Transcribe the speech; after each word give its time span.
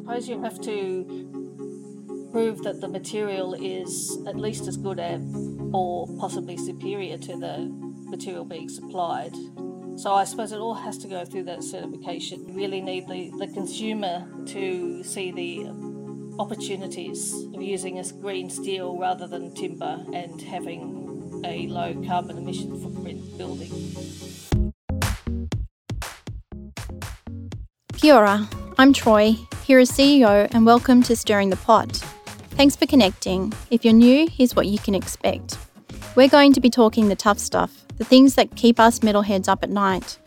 suppose 0.00 0.28
you 0.28 0.42
have 0.42 0.58
to 0.62 1.04
prove 2.32 2.62
that 2.62 2.80
the 2.80 2.88
material 2.88 3.52
is 3.52 4.18
at 4.26 4.34
least 4.34 4.66
as 4.66 4.78
good 4.78 4.98
as 4.98 5.20
or 5.74 6.08
possibly 6.18 6.56
superior 6.56 7.18
to 7.18 7.36
the 7.36 7.68
material 8.08 8.46
being 8.46 8.68
supplied. 8.68 9.34
So 9.96 10.14
I 10.14 10.24
suppose 10.24 10.52
it 10.52 10.58
all 10.58 10.74
has 10.74 10.96
to 10.98 11.08
go 11.08 11.26
through 11.26 11.44
that 11.44 11.62
certification. 11.62 12.48
You 12.48 12.54
really 12.54 12.80
need 12.80 13.08
the, 13.08 13.30
the 13.38 13.48
consumer 13.48 14.26
to 14.46 15.04
see 15.04 15.32
the 15.32 15.66
opportunities 16.38 17.34
of 17.54 17.60
using 17.60 17.98
a 17.98 18.04
green 18.22 18.48
steel 18.48 18.96
rather 18.96 19.26
than 19.26 19.54
timber 19.54 20.02
and 20.14 20.40
having 20.40 21.42
a 21.44 21.66
low 21.66 21.92
carbon 22.06 22.38
emission 22.38 22.80
footprint 22.80 23.36
building. 23.36 23.70
Kia 27.98 28.14
ora, 28.14 28.48
I'm 28.80 28.94
Troy, 28.94 29.36
HERA's 29.66 29.90
CEO, 29.90 30.48
and 30.54 30.64
welcome 30.64 31.02
to 31.02 31.14
Stirring 31.14 31.50
the 31.50 31.56
Pot. 31.56 31.96
Thanks 32.56 32.74
for 32.74 32.86
connecting. 32.86 33.52
If 33.70 33.84
you're 33.84 33.92
new, 33.92 34.26
here's 34.26 34.56
what 34.56 34.68
you 34.68 34.78
can 34.78 34.94
expect. 34.94 35.58
We're 36.16 36.30
going 36.30 36.54
to 36.54 36.62
be 36.62 36.70
talking 36.70 37.06
the 37.10 37.14
tough 37.14 37.38
stuff, 37.38 37.84
the 37.98 38.06
things 38.06 38.36
that 38.36 38.56
keep 38.56 38.80
us 38.80 39.00
metalheads 39.00 39.48
up 39.48 39.62
at 39.62 39.68
night. 39.68 40.18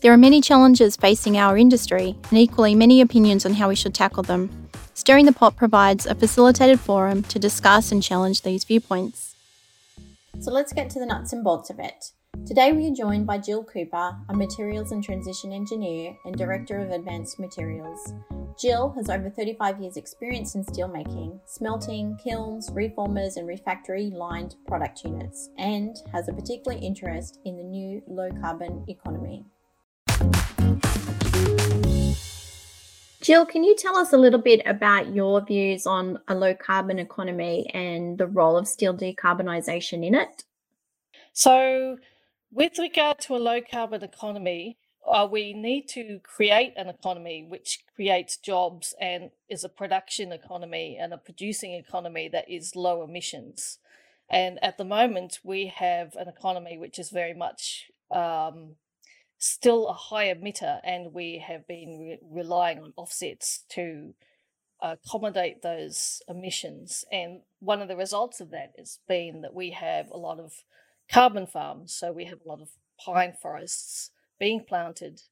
There 0.00 0.12
are 0.12 0.16
many 0.16 0.40
challenges 0.40 0.96
facing 0.96 1.36
our 1.36 1.56
industry, 1.56 2.16
and 2.28 2.40
equally 2.40 2.74
many 2.74 3.00
opinions 3.00 3.46
on 3.46 3.54
how 3.54 3.68
we 3.68 3.76
should 3.76 3.94
tackle 3.94 4.24
them. 4.24 4.68
Stirring 4.94 5.26
the 5.26 5.32
Pot 5.32 5.54
provides 5.54 6.04
a 6.04 6.16
facilitated 6.16 6.80
forum 6.80 7.22
to 7.22 7.38
discuss 7.38 7.92
and 7.92 8.02
challenge 8.02 8.42
these 8.42 8.64
viewpoints. 8.64 9.36
So 10.40 10.50
let's 10.50 10.72
get 10.72 10.90
to 10.90 10.98
the 10.98 11.06
nuts 11.06 11.32
and 11.32 11.44
bolts 11.44 11.70
of 11.70 11.78
it. 11.78 12.10
Today 12.44 12.72
we 12.72 12.88
are 12.88 12.94
joined 12.94 13.24
by 13.24 13.38
Jill 13.38 13.62
Cooper, 13.62 14.16
a 14.28 14.34
Materials 14.34 14.90
and 14.90 15.02
Transition 15.02 15.52
Engineer 15.52 16.16
and 16.24 16.36
Director 16.36 16.80
of 16.80 16.90
Advanced 16.90 17.38
Materials. 17.38 18.14
Jill 18.60 18.90
has 18.96 19.08
over 19.08 19.30
35 19.30 19.80
years' 19.80 19.96
experience 19.96 20.56
in 20.56 20.64
steelmaking, 20.64 21.38
smelting, 21.46 22.18
kilns, 22.22 22.68
reformers, 22.72 23.36
and 23.36 23.46
refractory 23.46 24.10
lined 24.10 24.56
product 24.66 25.04
units, 25.04 25.50
and 25.56 25.96
has 26.10 26.28
a 26.28 26.32
particular 26.32 26.76
interest 26.82 27.38
in 27.44 27.56
the 27.56 27.62
new 27.62 28.02
low 28.08 28.30
carbon 28.40 28.84
economy. 28.88 29.44
Jill, 33.22 33.46
can 33.46 33.62
you 33.62 33.76
tell 33.76 33.96
us 33.96 34.12
a 34.12 34.18
little 34.18 34.40
bit 34.40 34.62
about 34.66 35.14
your 35.14 35.44
views 35.44 35.86
on 35.86 36.18
a 36.26 36.34
low 36.34 36.54
carbon 36.54 36.98
economy 36.98 37.70
and 37.72 38.18
the 38.18 38.26
role 38.26 38.56
of 38.56 38.66
steel 38.66 38.92
decarbonisation 38.92 40.04
in 40.04 40.16
it? 40.16 40.42
So, 41.32 41.96
with 42.52 42.78
regard 42.78 43.18
to 43.20 43.34
a 43.34 43.38
low 43.38 43.60
carbon 43.62 44.04
economy, 44.04 44.76
uh, 45.10 45.26
we 45.28 45.52
need 45.54 45.88
to 45.88 46.20
create 46.22 46.74
an 46.76 46.88
economy 46.88 47.44
which 47.48 47.80
creates 47.96 48.36
jobs 48.36 48.94
and 49.00 49.30
is 49.48 49.64
a 49.64 49.68
production 49.68 50.30
economy 50.30 50.96
and 51.00 51.12
a 51.12 51.18
producing 51.18 51.72
economy 51.72 52.28
that 52.28 52.48
is 52.48 52.76
low 52.76 53.02
emissions. 53.02 53.78
And 54.30 54.62
at 54.62 54.78
the 54.78 54.84
moment, 54.84 55.40
we 55.42 55.72
have 55.74 56.14
an 56.14 56.28
economy 56.28 56.78
which 56.78 56.98
is 56.98 57.10
very 57.10 57.34
much 57.34 57.90
um, 58.10 58.76
still 59.38 59.88
a 59.88 59.94
high 59.94 60.32
emitter, 60.32 60.78
and 60.84 61.12
we 61.12 61.42
have 61.46 61.66
been 61.66 61.98
re- 61.98 62.18
relying 62.22 62.78
on 62.78 62.92
offsets 62.96 63.64
to 63.70 64.14
accommodate 64.80 65.62
those 65.62 66.22
emissions. 66.28 67.04
And 67.10 67.40
one 67.60 67.80
of 67.82 67.88
the 67.88 67.96
results 67.96 68.40
of 68.40 68.50
that 68.50 68.72
has 68.78 68.98
been 69.08 69.40
that 69.42 69.54
we 69.54 69.70
have 69.70 70.10
a 70.10 70.16
lot 70.16 70.38
of 70.38 70.52
carbon 71.12 71.46
farms. 71.46 71.92
So 71.92 72.12
we 72.12 72.24
have 72.26 72.40
a 72.44 72.48
lot 72.48 72.60
of 72.60 72.70
pine 72.98 73.34
forests 73.40 74.10
being 74.38 74.64
planted 74.64 75.22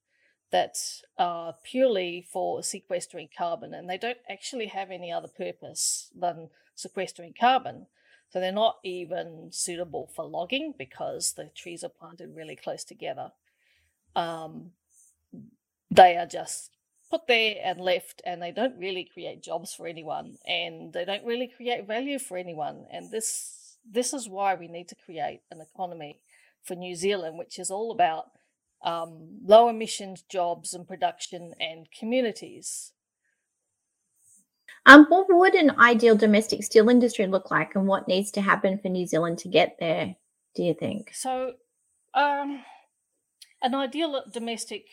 that 0.50 0.76
are 1.16 1.54
purely 1.62 2.26
for 2.32 2.62
sequestering 2.62 3.28
carbon 3.36 3.72
and 3.72 3.88
they 3.88 3.98
don't 3.98 4.18
actually 4.28 4.66
have 4.66 4.90
any 4.90 5.12
other 5.12 5.28
purpose 5.28 6.10
than 6.14 6.50
sequestering 6.74 7.34
carbon. 7.38 7.86
So 8.30 8.40
they're 8.40 8.52
not 8.52 8.78
even 8.84 9.48
suitable 9.50 10.10
for 10.14 10.24
logging 10.24 10.74
because 10.76 11.32
the 11.32 11.50
trees 11.54 11.82
are 11.82 11.88
planted 11.88 12.34
really 12.34 12.56
close 12.56 12.84
together. 12.84 13.32
Um, 14.14 14.72
they 15.90 16.16
are 16.16 16.26
just 16.26 16.70
put 17.10 17.26
there 17.26 17.56
and 17.62 17.80
left 17.80 18.22
and 18.24 18.40
they 18.40 18.52
don't 18.52 18.78
really 18.78 19.08
create 19.12 19.42
jobs 19.42 19.74
for 19.74 19.86
anyone 19.86 20.38
and 20.46 20.92
they 20.92 21.04
don't 21.04 21.24
really 21.24 21.48
create 21.48 21.86
value 21.86 22.18
for 22.18 22.36
anyone. 22.36 22.86
And 22.92 23.10
this 23.10 23.59
this 23.88 24.12
is 24.12 24.28
why 24.28 24.54
we 24.54 24.68
need 24.68 24.88
to 24.88 24.94
create 24.94 25.40
an 25.50 25.60
economy 25.60 26.20
for 26.62 26.74
New 26.74 26.94
Zealand, 26.94 27.38
which 27.38 27.58
is 27.58 27.70
all 27.70 27.90
about 27.90 28.26
um, 28.82 29.38
low 29.44 29.68
emissions 29.68 30.22
jobs 30.22 30.72
and 30.74 30.86
production 30.86 31.54
and 31.60 31.88
communities. 31.90 32.92
Um, 34.86 35.06
what 35.08 35.26
would 35.28 35.54
an 35.54 35.78
ideal 35.78 36.16
domestic 36.16 36.64
steel 36.64 36.88
industry 36.88 37.26
look 37.26 37.50
like, 37.50 37.74
and 37.74 37.86
what 37.86 38.08
needs 38.08 38.30
to 38.32 38.40
happen 38.40 38.78
for 38.78 38.88
New 38.88 39.06
Zealand 39.06 39.38
to 39.38 39.48
get 39.48 39.76
there? 39.78 40.16
Do 40.54 40.62
you 40.62 40.74
think? 40.74 41.10
So, 41.14 41.54
um, 42.14 42.64
an 43.62 43.74
ideal 43.74 44.24
domestic 44.32 44.86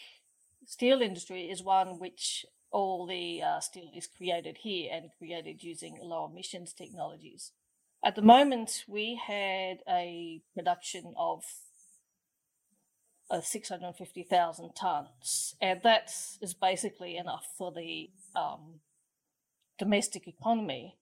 steel 0.66 1.02
industry 1.02 1.50
is 1.50 1.64
one 1.64 2.00
which 2.00 2.46
all 2.70 3.08
the 3.08 3.42
uh, 3.42 3.60
steel 3.62 3.90
is 3.96 4.08
created 4.08 4.58
here 4.62 4.92
and 4.94 5.10
created 5.18 5.64
using 5.64 5.98
low 6.02 6.30
emissions 6.30 6.74
technologies. 6.74 7.54
At 8.06 8.16
the 8.16 8.22
moment, 8.22 8.84
we 8.88 9.20
had 9.28 9.80
a 9.90 10.42
production 10.56 11.14
of 11.18 11.44
uh, 13.30 13.42
650,000 13.42 14.70
tonnes, 14.76 15.56
and 15.62 15.82
that 15.84 16.12
is 16.42 16.54
basically 16.54 17.18
enough 17.18 17.48
for 17.58 17.72
the 17.72 18.10
um, 18.36 18.80
domestic 19.78 20.28
economy. 20.28 20.96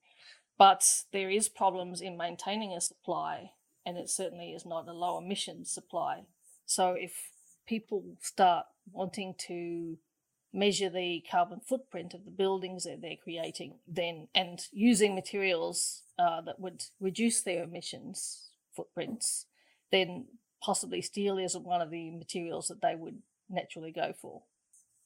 But 0.58 1.04
there 1.12 1.30
is 1.30 1.50
problems 1.50 2.02
in 2.02 2.18
maintaining 2.18 2.74
a 2.74 2.82
supply, 2.82 3.52
and 3.86 3.98
it 3.98 4.10
certainly 4.10 4.52
is 4.52 4.66
not 4.66 4.88
a 4.88 4.94
low 4.94 5.18
emission 5.18 5.66
supply. 5.66 6.24
So 6.66 6.96
if 6.98 7.30
people 7.68 8.16
start 8.22 8.66
wanting 8.92 9.36
to 9.48 9.98
measure 10.54 10.90
the 10.90 11.24
carbon 11.30 11.60
footprint 11.60 12.14
of 12.14 12.24
the 12.24 12.32
buildings 12.32 12.86
that 12.86 13.02
they're 13.02 13.18
creating, 13.22 13.80
then 13.86 14.30
and 14.34 14.66
using 14.72 15.14
materials 15.14 16.04
uh, 16.18 16.42
that 16.42 16.60
would 16.60 16.84
reduce 17.00 17.42
their 17.42 17.64
emissions 17.64 18.50
footprints, 18.76 19.46
then 19.92 20.26
possibly 20.62 21.02
steel 21.02 21.38
isn't 21.38 21.66
one 21.66 21.82
of 21.82 21.90
the 21.90 22.12
materials 22.12 22.68
that 22.68 22.82
they 22.82 22.96
would 22.96 23.18
naturally 23.50 23.92
go 23.92 24.14
for. 24.20 24.42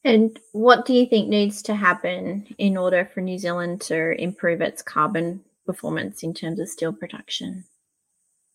And 0.03 0.40
what 0.53 0.86
do 0.86 0.94
you 0.94 1.06
think 1.06 1.28
needs 1.28 1.62
to 1.64 1.75
happen 1.75 2.47
in 2.58 2.78
order 2.78 3.09
for 3.14 3.22
New 3.22 3.38
Zealand 3.38 3.81
to 3.81 4.20
improve 4.22 4.62
its 4.62 4.81
carbon 4.81 5.44
performance 5.66 6.24
in 6.24 6.34
terms 6.34 6.59
of 6.59 6.70
steel 6.70 6.94
production? 6.94 7.66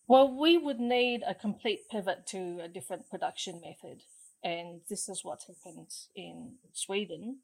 Well, 0.06 0.34
we 0.34 0.58
would 0.58 0.80
need 0.80 1.22
a 1.26 1.34
complete 1.34 1.88
pivot 1.90 2.26
to 2.28 2.60
a 2.62 2.68
different 2.68 3.08
production 3.10 3.60
method. 3.60 4.02
And 4.42 4.80
this 4.88 5.08
is 5.08 5.24
what 5.24 5.44
happened 5.46 5.90
in 6.14 6.54
Sweden. 6.72 7.38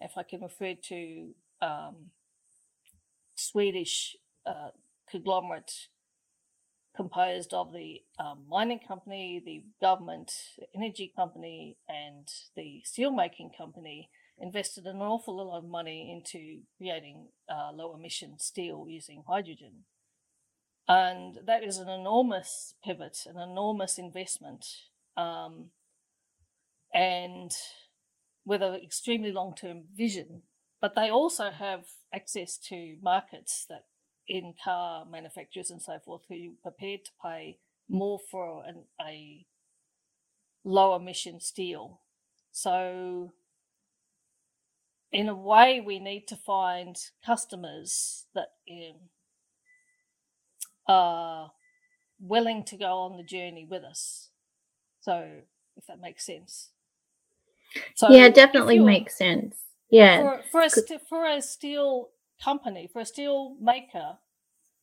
If 0.00 0.16
I 0.16 0.22
can 0.22 0.42
refer 0.42 0.74
to 0.74 1.28
um, 1.60 2.10
Swedish 3.34 4.16
uh, 4.46 4.70
conglomerate 5.10 5.88
composed 6.96 7.52
of 7.52 7.72
the 7.72 8.02
um, 8.18 8.44
mining 8.48 8.78
company, 8.86 9.42
the 9.44 9.64
government, 9.80 10.30
the 10.58 10.66
energy 10.76 11.12
company, 11.14 11.76
and 11.88 12.28
the 12.56 12.82
steelmaking 12.86 13.56
company 13.56 14.10
invested 14.38 14.84
an 14.86 14.96
awful 14.96 15.36
lot 15.36 15.58
of 15.58 15.64
money 15.64 16.10
into 16.12 16.60
creating 16.78 17.28
uh, 17.48 17.72
low 17.72 17.94
emission 17.94 18.38
steel 18.38 18.86
using 18.88 19.24
hydrogen. 19.26 19.84
And 20.86 21.38
that 21.46 21.64
is 21.64 21.78
an 21.78 21.88
enormous 21.88 22.74
pivot, 22.84 23.18
an 23.26 23.40
enormous 23.40 23.98
investment, 23.98 24.66
um, 25.16 25.70
and 26.92 27.50
with 28.44 28.62
an 28.62 28.74
extremely 28.74 29.32
long 29.32 29.54
term 29.54 29.84
vision. 29.96 30.42
But 30.80 30.94
they 30.94 31.08
also 31.08 31.50
have 31.50 31.84
access 32.12 32.58
to 32.68 32.96
markets 33.02 33.64
that 33.70 33.84
in 34.28 34.54
car 34.62 35.04
manufacturers 35.10 35.70
and 35.70 35.82
so 35.82 35.98
forth 36.04 36.22
who 36.28 36.34
are 36.34 36.70
prepared 36.70 37.04
to 37.04 37.10
pay 37.22 37.58
more 37.88 38.18
for 38.30 38.64
an, 38.66 38.84
a 39.00 39.44
low 40.64 40.96
emission 40.96 41.40
steel. 41.40 42.00
So, 42.52 43.32
in 45.12 45.28
a 45.28 45.34
way, 45.34 45.82
we 45.84 45.98
need 45.98 46.26
to 46.28 46.36
find 46.36 46.96
customers 47.24 48.26
that 48.34 48.48
um, 48.70 48.96
are 50.88 51.52
willing 52.20 52.64
to 52.64 52.76
go 52.76 52.98
on 52.98 53.16
the 53.16 53.22
journey 53.24 53.66
with 53.68 53.82
us. 53.82 54.30
So, 55.00 55.42
if 55.76 55.86
that 55.86 56.00
makes 56.00 56.24
sense. 56.24 56.70
So 57.94 58.10
yeah, 58.10 58.28
definitely 58.28 58.78
makes 58.78 59.16
sense. 59.16 59.56
Yeah. 59.90 60.18
For, 60.20 60.42
for, 60.50 60.60
a, 60.62 60.98
for 61.08 61.26
a 61.26 61.42
steel 61.42 62.10
company, 62.44 62.88
for 62.92 63.00
a 63.00 63.06
steel 63.06 63.56
maker, 63.60 64.18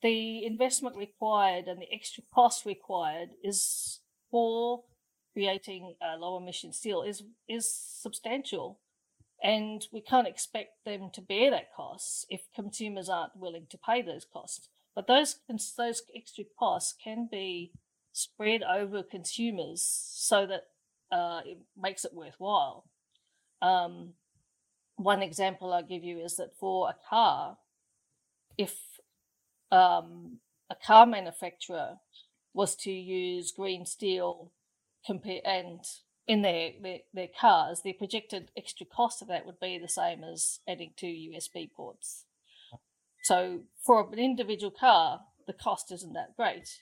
the 0.02 0.46
investment 0.46 0.96
required 0.98 1.68
and 1.68 1.80
the 1.82 1.92
extra 1.94 2.24
cost 2.34 2.66
required 2.66 3.30
is 3.44 4.00
for 4.32 4.84
creating 5.34 5.96
a 6.02 6.18
low 6.18 6.38
emission 6.38 6.74
steel 6.74 7.02
is 7.04 7.24
is 7.48 7.66
substantial. 7.74 8.80
and 9.44 9.88
we 9.92 10.02
can't 10.02 10.28
expect 10.28 10.86
them 10.86 11.10
to 11.12 11.22
bear 11.22 11.50
that 11.52 11.74
cost 11.76 12.26
if 12.30 12.42
consumers 12.56 13.10
aren't 13.10 13.36
willing 13.36 13.66
to 13.70 13.78
pay 13.78 14.02
those 14.02 14.26
costs. 14.26 14.70
But 14.96 15.08
those 15.08 15.38
those 15.78 16.04
extra 16.16 16.46
costs 16.60 16.94
can 17.04 17.28
be 17.32 17.72
spread 18.14 18.62
over 18.64 19.04
consumers 19.04 19.82
so 19.82 20.46
that 20.46 20.64
uh, 21.12 21.42
it 21.46 21.60
makes 21.78 22.06
it 22.06 22.14
worthwhile. 22.14 22.86
Um, 23.62 24.14
one 25.04 25.22
example 25.22 25.74
I'll 25.74 25.84
give 25.84 26.04
you 26.04 26.20
is 26.20 26.36
that 26.38 26.58
for 26.60 26.90
a 26.90 26.96
car, 27.10 27.58
if 28.58 28.76
um, 29.72 30.40
a 30.70 30.76
car 30.76 31.06
manufacturer 31.06 31.98
was 32.54 32.76
to 32.76 32.92
use 32.92 33.52
green 33.52 33.86
steel 33.86 34.52
compare 35.06 35.42
and 35.46 35.80
in 36.28 36.42
their, 36.44 36.72
their, 36.82 37.00
their 37.14 37.28
cars, 37.28 37.82
the 37.82 37.94
projected 37.94 38.52
extra 38.56 38.86
cost 38.86 39.22
of 39.22 39.28
that 39.28 39.46
would 39.46 39.60
be 39.60 39.78
the 39.78 39.88
same 39.88 40.24
as 40.24 40.60
adding 40.68 40.92
two 40.96 41.08
USB 41.08 41.72
ports. 41.72 42.26
So 43.24 43.62
for 43.84 44.08
an 44.12 44.20
individual 44.20 44.72
car, 44.72 45.22
the 45.48 45.54
cost 45.54 45.92
isn't 45.92 46.14
that 46.14 46.36
great. 46.36 46.80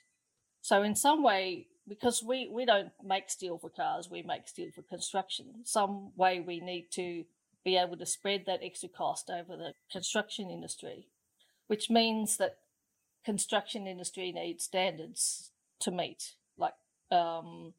So 0.61 0.83
in 0.83 0.95
some 0.95 1.23
way, 1.23 1.67
because 1.87 2.21
we, 2.21 2.49
we 2.51 2.65
don't 2.65 2.91
make 3.03 3.29
steel 3.29 3.57
for 3.57 3.69
cars, 3.69 4.09
we 4.09 4.21
make 4.21 4.47
steel 4.47 4.69
for 4.73 4.81
construction. 4.83 5.63
Some 5.63 6.11
way 6.15 6.39
we 6.39 6.59
need 6.59 6.89
to 6.91 7.23
be 7.63 7.77
able 7.77 7.97
to 7.97 8.05
spread 8.05 8.43
that 8.45 8.61
extra 8.63 8.89
cost 8.89 9.29
over 9.29 9.55
the 9.55 9.73
construction 9.91 10.49
industry, 10.49 11.07
which 11.67 11.89
means 11.89 12.37
that 12.37 12.57
construction 13.25 13.87
industry 13.87 14.31
needs 14.31 14.63
standards 14.63 15.51
to 15.79 15.91
meet, 15.91 16.35
like 16.57 16.73
um, 17.11 17.73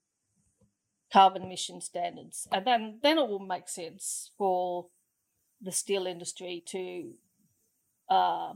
carbon 1.13 1.43
emission 1.43 1.81
standards, 1.81 2.47
and 2.53 2.67
then 2.67 2.99
then 3.03 3.19
it 3.19 3.29
will 3.29 3.39
make 3.39 3.69
sense 3.69 4.31
for 4.37 4.87
the 5.61 5.73
steel 5.73 6.07
industry 6.07 6.63
to 6.67 7.13
uh, 8.09 8.55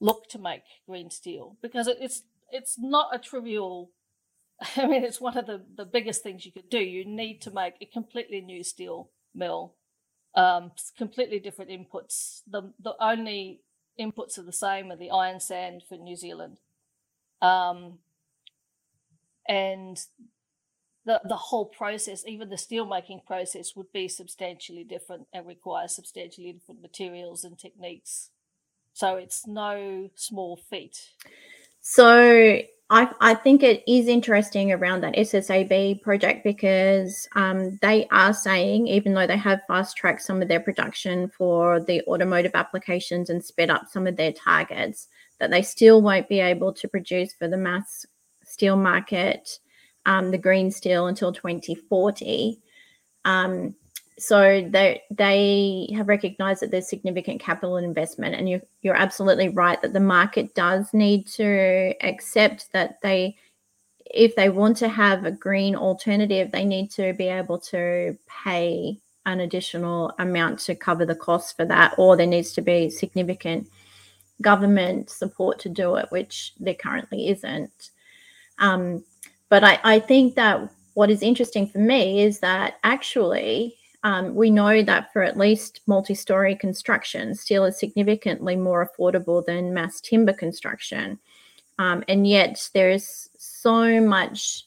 look 0.00 0.28
to 0.28 0.38
make 0.38 0.62
green 0.88 1.10
steel 1.10 1.56
because 1.62 1.86
it, 1.86 1.98
it's 2.00 2.22
it's 2.50 2.76
not 2.78 3.14
a 3.14 3.18
trivial. 3.18 3.90
I 4.76 4.86
mean, 4.86 5.04
it's 5.04 5.20
one 5.20 5.38
of 5.38 5.46
the, 5.46 5.62
the 5.76 5.84
biggest 5.84 6.22
things 6.22 6.44
you 6.44 6.52
could 6.52 6.68
do. 6.68 6.78
You 6.78 7.04
need 7.04 7.40
to 7.42 7.50
make 7.50 7.74
a 7.80 7.86
completely 7.86 8.40
new 8.40 8.62
steel 8.62 9.10
mill, 9.34 9.74
um, 10.34 10.72
completely 10.96 11.38
different 11.38 11.70
inputs. 11.70 12.42
The 12.46 12.72
the 12.78 12.94
only 13.00 13.60
inputs 13.98 14.38
are 14.38 14.42
the 14.42 14.52
same 14.52 14.90
are 14.90 14.96
the 14.96 15.10
iron 15.10 15.40
sand 15.40 15.82
for 15.88 15.96
New 15.96 16.16
Zealand, 16.16 16.58
um, 17.42 17.98
and 19.48 19.98
the 21.04 21.20
the 21.24 21.36
whole 21.36 21.66
process, 21.66 22.24
even 22.26 22.50
the 22.50 22.58
steel 22.58 22.86
making 22.86 23.22
process, 23.26 23.74
would 23.74 23.92
be 23.92 24.08
substantially 24.08 24.84
different 24.84 25.26
and 25.32 25.46
require 25.46 25.88
substantially 25.88 26.52
different 26.52 26.82
materials 26.82 27.44
and 27.44 27.58
techniques. 27.58 28.30
So 28.92 29.16
it's 29.16 29.46
no 29.46 30.10
small 30.14 30.56
feat. 30.56 31.10
So 31.80 32.62
I, 32.92 33.08
I 33.20 33.34
think 33.34 33.62
it 33.62 33.84
is 33.86 34.08
interesting 34.08 34.72
around 34.72 35.02
that 35.02 35.14
SSAB 35.14 36.02
project 36.02 36.42
because 36.42 37.28
um, 37.36 37.78
they 37.82 38.08
are 38.10 38.34
saying, 38.34 38.88
even 38.88 39.14
though 39.14 39.28
they 39.28 39.36
have 39.36 39.62
fast 39.68 39.96
tracked 39.96 40.22
some 40.22 40.42
of 40.42 40.48
their 40.48 40.58
production 40.58 41.28
for 41.28 41.78
the 41.78 42.02
automotive 42.08 42.50
applications 42.54 43.30
and 43.30 43.44
sped 43.44 43.70
up 43.70 43.86
some 43.88 44.08
of 44.08 44.16
their 44.16 44.32
targets, 44.32 45.06
that 45.38 45.50
they 45.52 45.62
still 45.62 46.02
won't 46.02 46.28
be 46.28 46.40
able 46.40 46.72
to 46.72 46.88
produce 46.88 47.32
for 47.32 47.46
the 47.46 47.56
mass 47.56 48.04
steel 48.44 48.76
market 48.76 49.60
um, 50.04 50.32
the 50.32 50.38
green 50.38 50.72
steel 50.72 51.06
until 51.06 51.32
2040. 51.32 52.60
Um, 53.24 53.76
so 54.20 54.68
they 54.68 55.02
they 55.10 55.88
have 55.94 56.08
recognized 56.08 56.62
that 56.62 56.70
there's 56.70 56.88
significant 56.88 57.40
capital 57.40 57.78
investment 57.78 58.34
and 58.34 58.48
you're, 58.48 58.60
you're 58.82 58.94
absolutely 58.94 59.48
right 59.48 59.80
that 59.82 59.92
the 59.92 60.00
market 60.00 60.54
does 60.54 60.92
need 60.92 61.26
to 61.26 61.94
accept 62.02 62.70
that 62.72 63.00
they 63.02 63.36
if 64.04 64.34
they 64.36 64.48
want 64.48 64.76
to 64.76 64.88
have 64.88 65.24
a 65.24 65.30
green 65.30 65.74
alternative 65.74 66.50
they 66.50 66.64
need 66.64 66.90
to 66.90 67.12
be 67.14 67.28
able 67.28 67.58
to 67.58 68.16
pay 68.44 68.98
an 69.26 69.40
additional 69.40 70.12
amount 70.18 70.58
to 70.58 70.74
cover 70.74 71.06
the 71.06 71.14
costs 71.14 71.52
for 71.52 71.64
that 71.64 71.94
or 71.96 72.16
there 72.16 72.26
needs 72.26 72.52
to 72.52 72.60
be 72.60 72.90
significant 72.90 73.68
government 74.42 75.10
support 75.10 75.58
to 75.58 75.68
do 75.68 75.96
it 75.96 76.06
which 76.10 76.52
there 76.58 76.74
currently 76.74 77.28
isn't. 77.28 77.90
Um, 78.58 79.04
but 79.48 79.64
I, 79.64 79.78
I 79.82 79.98
think 79.98 80.34
that 80.36 80.70
what 80.94 81.10
is 81.10 81.22
interesting 81.22 81.66
for 81.66 81.78
me 81.78 82.22
is 82.22 82.40
that 82.40 82.78
actually 82.82 83.76
um, 84.02 84.34
we 84.34 84.50
know 84.50 84.82
that 84.82 85.12
for 85.12 85.22
at 85.22 85.36
least 85.36 85.80
multi 85.86 86.14
story 86.14 86.54
construction, 86.54 87.34
steel 87.34 87.64
is 87.64 87.78
significantly 87.78 88.56
more 88.56 88.88
affordable 88.88 89.44
than 89.44 89.74
mass 89.74 90.00
timber 90.00 90.32
construction. 90.32 91.18
Um, 91.78 92.04
and 92.08 92.26
yet 92.26 92.68
there 92.74 92.90
is 92.90 93.28
so 93.38 94.00
much 94.00 94.64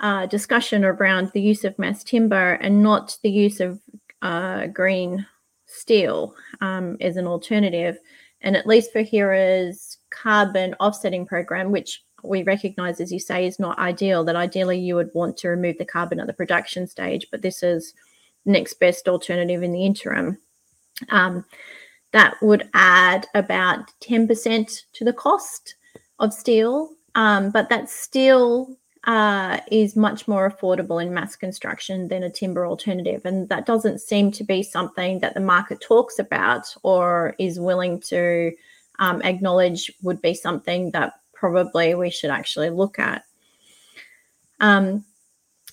uh, 0.00 0.26
discussion 0.26 0.84
around 0.84 1.30
the 1.32 1.40
use 1.40 1.64
of 1.64 1.78
mass 1.78 2.04
timber 2.04 2.52
and 2.54 2.82
not 2.82 3.18
the 3.22 3.30
use 3.30 3.60
of 3.60 3.80
uh, 4.22 4.66
green 4.66 5.26
steel 5.66 6.34
um, 6.60 6.96
as 7.00 7.16
an 7.16 7.26
alternative. 7.26 7.98
And 8.40 8.56
at 8.56 8.66
least 8.66 8.92
for 8.92 9.02
HERA's 9.02 9.98
carbon 10.10 10.74
offsetting 10.78 11.26
program, 11.26 11.72
which 11.72 12.04
we 12.22 12.42
recognize, 12.44 13.00
as 13.00 13.12
you 13.12 13.18
say, 13.18 13.46
is 13.46 13.58
not 13.58 13.78
ideal, 13.78 14.24
that 14.24 14.36
ideally 14.36 14.78
you 14.78 14.94
would 14.94 15.10
want 15.14 15.36
to 15.38 15.48
remove 15.48 15.78
the 15.78 15.84
carbon 15.84 16.20
at 16.20 16.26
the 16.28 16.32
production 16.32 16.86
stage, 16.86 17.26
but 17.30 17.42
this 17.42 17.62
is 17.62 17.94
next 18.48 18.80
best 18.80 19.08
alternative 19.08 19.62
in 19.62 19.72
the 19.72 19.84
interim. 19.84 20.38
Um, 21.10 21.44
that 22.12 22.34
would 22.42 22.68
add 22.74 23.26
about 23.34 23.92
10% 24.00 24.82
to 24.94 25.04
the 25.04 25.12
cost 25.12 25.76
of 26.18 26.32
steel, 26.32 26.90
um, 27.14 27.50
but 27.50 27.68
that 27.68 27.88
steel 27.88 28.76
uh, 29.04 29.60
is 29.70 29.94
much 29.94 30.26
more 30.26 30.50
affordable 30.50 31.00
in 31.02 31.14
mass 31.14 31.36
construction 31.36 32.08
than 32.08 32.22
a 32.24 32.30
timber 32.30 32.66
alternative. 32.66 33.22
And 33.24 33.48
that 33.48 33.66
doesn't 33.66 34.00
seem 34.00 34.32
to 34.32 34.44
be 34.44 34.62
something 34.62 35.20
that 35.20 35.34
the 35.34 35.40
market 35.40 35.80
talks 35.80 36.18
about 36.18 36.74
or 36.82 37.34
is 37.38 37.60
willing 37.60 38.00
to 38.08 38.52
um, 38.98 39.22
acknowledge 39.22 39.92
would 40.02 40.20
be 40.20 40.34
something 40.34 40.90
that 40.90 41.14
probably 41.32 41.94
we 41.94 42.10
should 42.10 42.30
actually 42.30 42.70
look 42.70 42.98
at. 42.98 43.24
Um, 44.60 45.04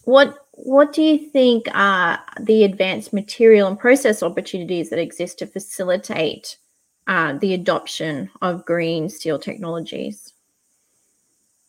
what 0.03 0.44
what 0.57 0.93
do 0.93 1.01
you 1.01 1.17
think 1.17 1.67
are 1.73 2.19
the 2.39 2.63
advanced 2.63 3.11
material 3.13 3.67
and 3.67 3.77
process 3.77 4.23
opportunities 4.23 4.89
that 4.89 4.99
exist 4.99 5.39
to 5.39 5.47
facilitate 5.47 6.57
uh, 7.07 7.33
the 7.33 7.53
adoption 7.53 8.29
of 8.41 8.65
green 8.65 9.09
steel 9.09 9.37
technologies? 9.37 10.33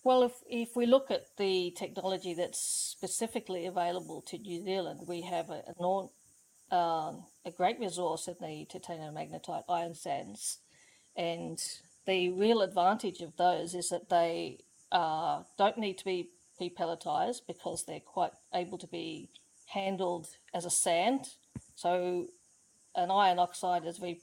Well, 0.04 0.22
if, 0.22 0.34
if 0.48 0.76
we 0.76 0.86
look 0.86 1.10
at 1.10 1.36
the 1.36 1.74
technology 1.76 2.32
that's 2.32 2.60
specifically 2.60 3.66
available 3.66 4.22
to 4.28 4.38
New 4.38 4.62
Zealand, 4.62 5.00
we 5.08 5.22
have 5.22 5.50
a, 5.50 5.64
a, 5.66 6.76
um, 6.76 7.24
a 7.44 7.50
great 7.50 7.80
resource 7.80 8.28
in 8.28 8.36
the 8.40 8.66
titanium 8.66 9.16
magnetite 9.16 9.64
iron 9.68 9.94
sands. 9.94 10.58
And 11.16 11.58
the 12.06 12.30
real 12.30 12.62
advantage 12.62 13.20
of 13.20 13.36
those 13.36 13.74
is 13.74 13.88
that 13.88 14.08
they 14.08 14.60
uh, 14.92 15.42
don't 15.58 15.78
need 15.78 15.98
to 15.98 16.04
be 16.04 16.30
pelletized 16.58 17.42
because 17.46 17.84
they're 17.84 18.00
quite 18.00 18.32
able 18.54 18.78
to 18.78 18.86
be 18.86 19.28
handled 19.66 20.28
as 20.54 20.64
a 20.64 20.70
sand. 20.70 21.26
So 21.74 22.26
an 22.94 23.10
iron 23.10 23.38
oxide 23.38 23.84
is 23.84 23.98
very 23.98 24.20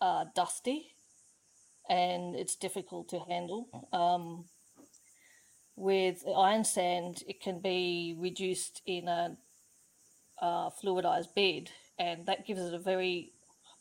uh, 0.00 0.26
dusty 0.34 0.94
and 1.88 2.34
it's 2.34 2.54
difficult 2.54 3.08
to 3.10 3.20
handle. 3.20 3.68
Um, 3.92 4.44
with 5.76 6.24
iron 6.26 6.64
sand, 6.64 7.22
it 7.28 7.40
can 7.40 7.60
be 7.60 8.16
reduced 8.18 8.82
in 8.86 9.08
a 9.08 9.36
uh, 10.40 10.70
fluidized 10.70 11.34
bed, 11.34 11.70
and 11.98 12.26
that 12.26 12.46
gives 12.46 12.60
it 12.60 12.74
a 12.74 12.78
very 12.78 13.32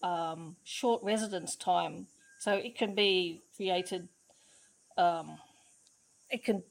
um, 0.03 0.57
short 0.63 1.01
residence 1.03 1.55
time. 1.55 2.07
So 2.39 2.53
it 2.53 2.77
can 2.77 2.93
be 2.95 3.41
created. 3.55 4.09
Um, 4.97 5.37
it 6.29 6.43
can 6.43 6.63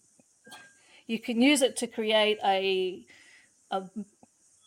you 1.07 1.19
can 1.19 1.41
use 1.41 1.63
it 1.63 1.77
to 1.77 1.87
create 1.87 2.39
a 2.45 3.07
a 3.71 3.83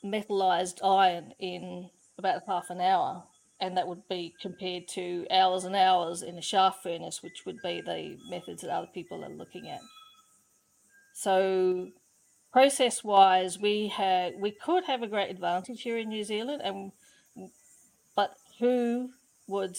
metallized 0.03 0.84
iron 0.84 1.34
in 1.39 1.89
about 2.17 2.41
half 2.48 2.70
an 2.70 2.82
hour 2.82 3.24
and 3.60 3.75
that 3.75 3.88
would 3.88 4.08
be 4.08 4.34
compared 4.39 4.88
to 4.88 5.25
hours 5.32 5.63
and 5.63 5.75
hours 5.75 6.22
in 6.22 6.38
a 6.38 6.41
shaft 6.41 6.84
furnace 6.84 7.24
which 7.24 7.46
would 7.46 7.62
be 7.63 7.82
the 7.82 8.17
methods 8.29 8.62
that 8.62 8.70
other 8.70 8.88
people 8.94 9.24
are 9.24 9.29
looking 9.29 9.70
at. 9.70 9.82
So 11.13 11.89
process 12.51 13.03
wise 13.03 13.60
we 13.60 13.88
had 13.88 14.39
we 14.39 14.51
could 14.51 14.86
have 14.86 15.03
a 15.03 15.08
great 15.08 15.29
advantage 15.29 15.82
here 15.82 15.98
in 15.98 16.08
new 16.10 16.24
zealand 16.24 16.62
and 16.63 16.91
but 18.15 18.36
who 18.60 19.10
would 19.48 19.77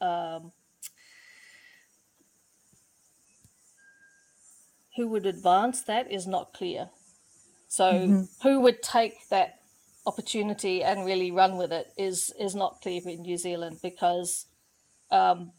um, 0.00 0.52
who 4.98 5.06
would 5.06 5.26
advance 5.26 5.80
that 5.82 6.10
is 6.10 6.26
not 6.26 6.52
clear. 6.52 6.90
So, 7.68 7.84
mm-hmm. 7.84 8.22
who 8.42 8.60
would 8.60 8.82
take 8.82 9.28
that 9.30 9.60
opportunity 10.04 10.82
and 10.82 11.06
really 11.06 11.30
run 11.30 11.56
with 11.56 11.72
it 11.72 11.92
is 11.96 12.32
is 12.38 12.54
not 12.54 12.80
clear 12.82 13.00
in 13.06 13.22
New 13.22 13.36
Zealand 13.36 13.78
because 13.80 14.46
um, 15.12 15.52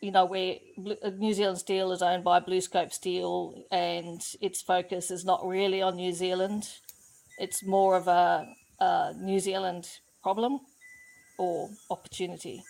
you 0.00 0.10
know 0.10 0.24
where 0.24 0.56
uh, 1.02 1.10
New 1.10 1.34
Zealand 1.34 1.58
Steel 1.58 1.92
is 1.92 2.00
owned 2.00 2.24
by 2.24 2.40
BlueScope 2.40 2.92
Steel 2.92 3.66
and 3.70 4.22
its 4.40 4.62
focus 4.62 5.10
is 5.10 5.26
not 5.26 5.46
really 5.46 5.82
on 5.82 5.96
New 5.96 6.12
Zealand. 6.12 6.64
It's 7.38 7.62
more 7.62 7.96
of 7.96 8.08
a, 8.08 8.48
a 8.80 9.12
New 9.20 9.40
Zealand 9.40 9.88
problem 10.22 10.60
or 11.38 11.68
opportunity. 11.90 12.62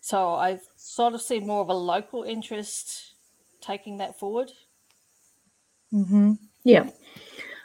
So 0.00 0.34
I've 0.34 0.66
sort 0.76 1.14
of 1.14 1.22
seen 1.22 1.46
more 1.46 1.60
of 1.60 1.68
a 1.68 1.74
local 1.74 2.24
interest 2.24 3.09
taking 3.60 3.98
that 3.98 4.18
forward. 4.18 4.50
Mm-hmm. 5.92 6.34
Yeah. 6.64 6.88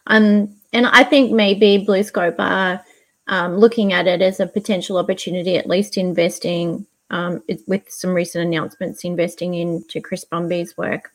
Um, 0.07 0.55
and 0.73 0.87
I 0.87 1.03
think 1.03 1.31
maybe 1.31 1.85
BlueScope 1.87 2.35
are 2.39 2.83
um, 3.27 3.57
looking 3.57 3.93
at 3.93 4.07
it 4.07 4.21
as 4.21 4.39
a 4.39 4.47
potential 4.47 4.97
opportunity, 4.97 5.57
at 5.57 5.67
least 5.67 5.97
investing 5.97 6.85
um, 7.11 7.43
with 7.67 7.89
some 7.89 8.13
recent 8.13 8.45
announcements, 8.45 9.03
investing 9.03 9.55
into 9.55 10.01
Chris 10.01 10.25
Bumby's 10.25 10.77
work. 10.77 11.11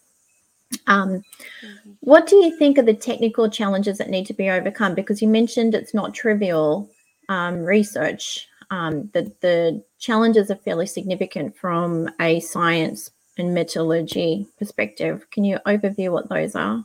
Um, 0.87 1.23
mm-hmm. 1.63 1.91
What 2.01 2.27
do 2.27 2.37
you 2.37 2.57
think 2.57 2.79
are 2.79 2.83
the 2.83 2.95
technical 2.95 3.51
challenges 3.51 3.99
that 3.99 4.09
need 4.09 4.27
to 4.27 4.35
be 4.35 4.51
overcome? 4.51 4.95
Because 4.95 5.21
you 5.21 5.29
mentioned 5.29 5.75
it's 5.75 5.95
not 5.95 6.15
trivial 6.15 6.89
um, 7.29 7.59
research. 7.59 8.49
Um, 8.71 9.11
the, 9.13 9.33
the 9.41 9.83
challenges 9.99 10.51
are 10.51 10.57
fairly 10.57 10.87
significant 10.87 11.57
from 11.57 12.09
a 12.21 12.41
science 12.41 13.11
and 13.39 13.55
metallurgy 13.55 14.47
perspective. 14.59 15.31
Can 15.31 15.45
you 15.45 15.59
overview 15.67 16.11
what 16.11 16.29
those 16.29 16.55
are? 16.55 16.85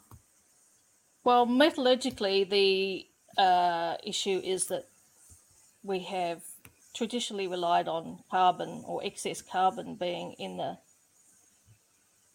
Well, 1.23 1.47
metallurgically, 1.47 2.49
the 2.49 3.07
uh, 3.41 3.97
issue 4.03 4.41
is 4.43 4.67
that 4.67 4.87
we 5.83 5.99
have 5.99 6.43
traditionally 6.93 7.47
relied 7.47 7.87
on 7.87 8.19
carbon 8.31 8.83
or 8.85 9.03
excess 9.03 9.41
carbon 9.41 9.95
being 9.95 10.33
in 10.33 10.57
the 10.57 10.77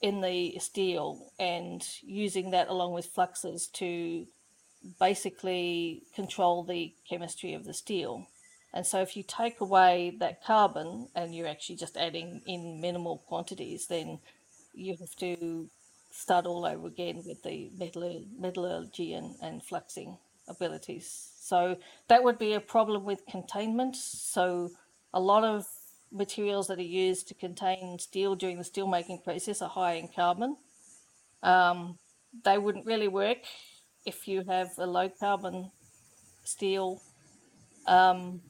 in 0.03 0.23
the 0.23 0.59
steel 0.59 1.31
and 1.39 1.87
using 2.03 2.51
that 2.51 2.69
along 2.69 2.93
with 2.93 3.05
fluxes 3.07 3.67
to 3.67 4.27
basically 4.99 6.03
control 6.15 6.65
the 6.65 6.95
chemistry 7.09 7.53
of 7.53 7.65
the 7.65 7.75
steel. 7.75 8.27
And 8.73 8.87
so 8.87 9.01
if 9.01 9.17
you 9.17 9.25
take 9.27 9.61
away 9.61 10.17
that 10.21 10.45
carbon 10.45 11.09
and 11.15 11.35
you're 11.35 11.49
actually 11.49 11.77
just 11.77 11.97
adding 11.97 12.43
in 12.47 12.81
minimal 12.81 13.19
quantities, 13.27 13.87
then 13.87 14.21
you 14.75 14.97
have 14.97 15.17
to 15.17 15.69
start 16.11 16.47
all 16.47 16.65
over 16.65 16.87
again 16.87 17.23
with 17.27 17.43
the 17.43 17.71
metallurgy 18.39 19.15
and, 19.15 19.35
and 19.43 19.63
fluxing 19.63 20.19
abilities. 20.49 21.31
So 21.41 21.77
that 22.09 22.23
would 22.23 22.39
be 22.39 22.53
a 22.53 22.61
problem 22.61 23.05
with 23.05 23.27
containment. 23.27 23.97
So 23.97 24.71
a 25.13 25.21
lot 25.21 25.45
of 25.45 25.67
materials 26.13 26.67
that 26.69 26.79
are 26.79 26.83
used 26.83 27.29
to 27.29 27.35
contain 27.35 27.99
steel 27.99 28.35
during 28.35 28.59
the 28.59 28.65
steelmaking 28.65 29.25
process 29.25 29.63
are 29.63 29.69
high 29.69 29.95
in 29.95 30.09
carbon. 30.09 30.57
Um, 31.43 31.99
they 32.45 32.59
wouldn't 32.59 32.87
really 32.87 33.09
work 33.09 33.39
if 34.05 34.29
you 34.29 34.45
have 34.45 34.71
a 34.79 34.87
low 34.87 35.09
carbon 35.09 35.71
steel. 36.45 37.01
Um, 37.87 38.41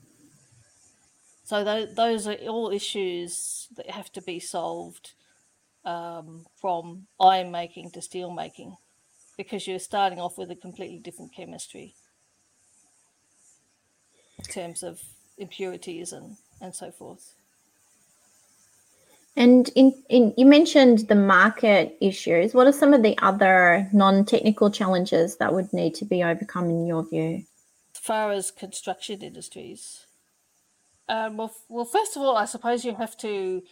so 1.51 1.65
th- 1.65 1.97
those 1.97 2.29
are 2.29 2.35
all 2.49 2.71
issues 2.71 3.67
that 3.75 3.91
have 3.91 4.13
to 4.13 4.23
be 4.23 4.39
solved 4.39 5.15
um, 5.85 6.47
from 6.61 7.09
iron 7.19 7.51
making 7.51 7.91
to 7.91 8.01
steel 8.01 8.31
making 8.31 8.77
because 9.37 9.67
you're 9.67 9.81
starting 9.81 10.21
off 10.21 10.39
with 10.39 10.53
a 10.53 10.55
completely 10.55 11.01
different 11.01 11.35
chemistry 11.35 11.97
in 14.39 14.45
terms 14.45 14.85
of 14.85 15.03
impurities 15.39 16.13
and, 16.13 16.37
and 16.61 16.73
so 16.73 16.93
forth. 16.93 17.35
And 19.35 19.69
in, 19.75 19.93
in 20.09 20.33
you 20.37 20.47
mentioned 20.47 21.09
the 21.09 21.17
market 21.17 21.99
issues. 22.01 22.55
What 22.55 22.69
are 22.69 22.73
some 22.73 22.95
of 22.95 23.03
the 23.03 23.19
other 23.19 23.89
non-technical 23.93 24.71
challenges 24.71 25.39
that 25.39 25.53
would 25.53 25.73
need 25.73 25.97
to 25.97 26.05
be 26.05 26.23
overcome 26.23 26.71
in 26.71 26.87
your 26.87 27.05
view? 27.09 27.45
As 27.97 28.01
far 28.01 28.31
as 28.31 28.53
construction 28.53 29.21
industries, 29.23 30.07
um, 31.11 31.37
well, 31.37 31.53
well, 31.69 31.85
first 31.85 32.17
of 32.17 32.23
all, 32.23 32.37
I 32.37 32.45
suppose 32.45 32.85
you 32.85 32.95
have 32.95 33.17
to 33.19 33.63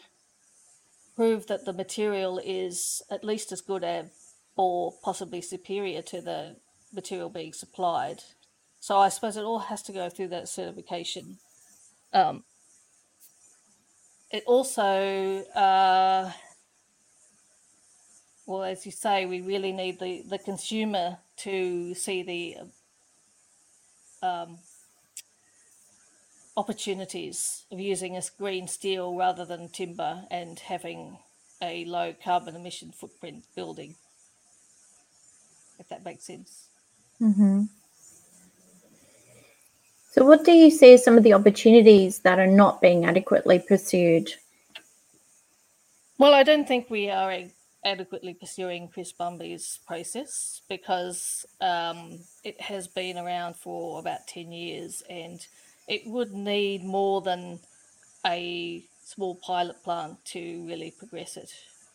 prove 1.15 1.47
that 1.47 1.65
the 1.65 1.73
material 1.73 2.41
is 2.45 3.01
at 3.11 3.23
least 3.23 3.53
as 3.53 3.61
good 3.61 3.85
as 3.85 4.07
or 4.57 4.93
possibly 5.05 5.41
superior 5.41 6.03
to 6.03 6.21
the 6.21 6.57
material 6.93 7.31
being 7.31 7.53
supplied. 7.53 8.23
So 8.81 8.99
I 8.99 9.09
suppose 9.09 9.37
it 9.37 9.45
all 9.45 9.61
has 9.61 9.83
to 9.83 9.93
go 9.93 10.09
through 10.09 10.29
that 10.29 10.49
certification. 10.49 11.39
Um, 12.13 12.43
it 14.33 14.43
also, 14.47 15.45
uh, 15.55 16.33
well, 18.47 18.65
as 18.65 18.85
you 18.85 18.91
say, 18.91 19.27
we 19.27 19.41
really 19.41 19.73
need 19.73 20.01
the, 20.01 20.25
the 20.29 20.39
consumer 20.39 21.19
to 21.39 21.95
see 21.95 22.23
the 22.23 24.27
um, 24.27 24.59
opportunities 26.59 27.65
of 27.71 27.79
using 27.79 28.17
a 28.17 28.23
green 28.37 28.67
steel 28.67 29.15
rather 29.15 29.45
than 29.45 29.69
timber 29.69 30.25
and 30.29 30.59
having 30.59 31.19
a 31.63 31.85
low 31.85 32.13
carbon 32.23 32.57
emission 32.57 32.91
footprint 32.91 33.45
building, 33.55 33.95
if 35.79 35.89
that 35.89 36.05
makes 36.05 36.25
sense. 36.25 36.67
Mm-hmm. 37.23 37.63
So, 40.11 40.25
what 40.25 40.45
do 40.45 40.51
you 40.51 40.71
see 40.71 40.95
as 40.95 41.05
some 41.05 41.17
of 41.17 41.23
the 41.23 41.33
opportunities 41.33 42.21
that 42.21 42.41
are 42.41 42.47
not 42.47 42.81
being 42.81 43.05
adequately 43.05 43.61
pursued? 43.61 44.33
Well, 46.19 46.35
I 46.35 46.43
don't 46.43 46.67
think 46.67 46.91
we 46.91 47.09
are 47.09 47.33
adequately 47.85 48.35
pursuing 48.35 48.89
Chris 48.89 49.13
Bumby's 49.13 49.79
process 49.87 50.63
because 50.69 51.47
um, 51.61 52.19
it 52.43 52.61
has 52.61 52.89
been 52.89 53.17
around 53.17 53.55
for 53.55 54.01
about 54.01 54.27
10 54.27 54.51
years 54.51 55.05
and 55.09 55.47
it 55.89 56.07
would 56.07 56.33
need 56.33 56.85
more 56.85 57.21
than 57.23 57.61
a 58.25 58.85
small 59.05 59.35
pilot 59.35 59.83
plant 59.83 60.25
to 60.27 60.67
really 60.67 60.91
progress 60.91 61.37
it. 61.37 61.51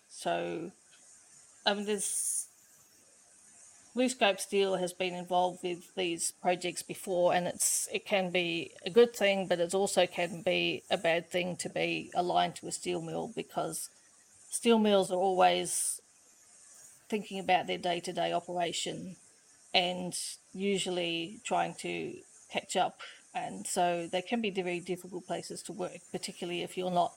So, 0.09 0.71
I 1.65 1.73
mean, 1.73 1.85
there's 1.85 2.47
BlueScope 3.95 4.39
Steel 4.39 4.77
has 4.77 4.91
been 4.91 5.13
involved 5.13 5.61
with 5.61 5.93
these 5.93 6.31
projects 6.41 6.81
before, 6.81 7.35
and 7.35 7.47
it's 7.47 7.87
it 7.93 8.05
can 8.05 8.31
be 8.31 8.71
a 8.83 8.89
good 8.89 9.15
thing, 9.15 9.47
but 9.47 9.59
it 9.59 9.75
also 9.75 10.07
can 10.07 10.41
be 10.41 10.81
a 10.89 10.97
bad 10.97 11.29
thing 11.29 11.55
to 11.57 11.69
be 11.69 12.09
aligned 12.15 12.55
to 12.55 12.67
a 12.67 12.71
steel 12.71 13.01
mill 13.01 13.31
because 13.35 13.89
steel 14.49 14.79
mills 14.79 15.11
are 15.11 15.19
always 15.19 16.01
thinking 17.07 17.37
about 17.37 17.67
their 17.67 17.77
day 17.77 17.99
to 17.99 18.11
day 18.11 18.33
operation 18.33 19.15
and 19.75 20.17
usually 20.53 21.39
trying 21.43 21.75
to 21.75 22.15
catch 22.51 22.75
up 22.75 23.01
and 23.33 23.65
so 23.65 24.07
they 24.11 24.21
can 24.21 24.41
be 24.41 24.51
very 24.51 24.79
difficult 24.79 25.25
places 25.25 25.61
to 25.63 25.71
work, 25.71 25.97
particularly 26.11 26.61
if 26.61 26.77
you're 26.77 26.91
not 26.91 27.13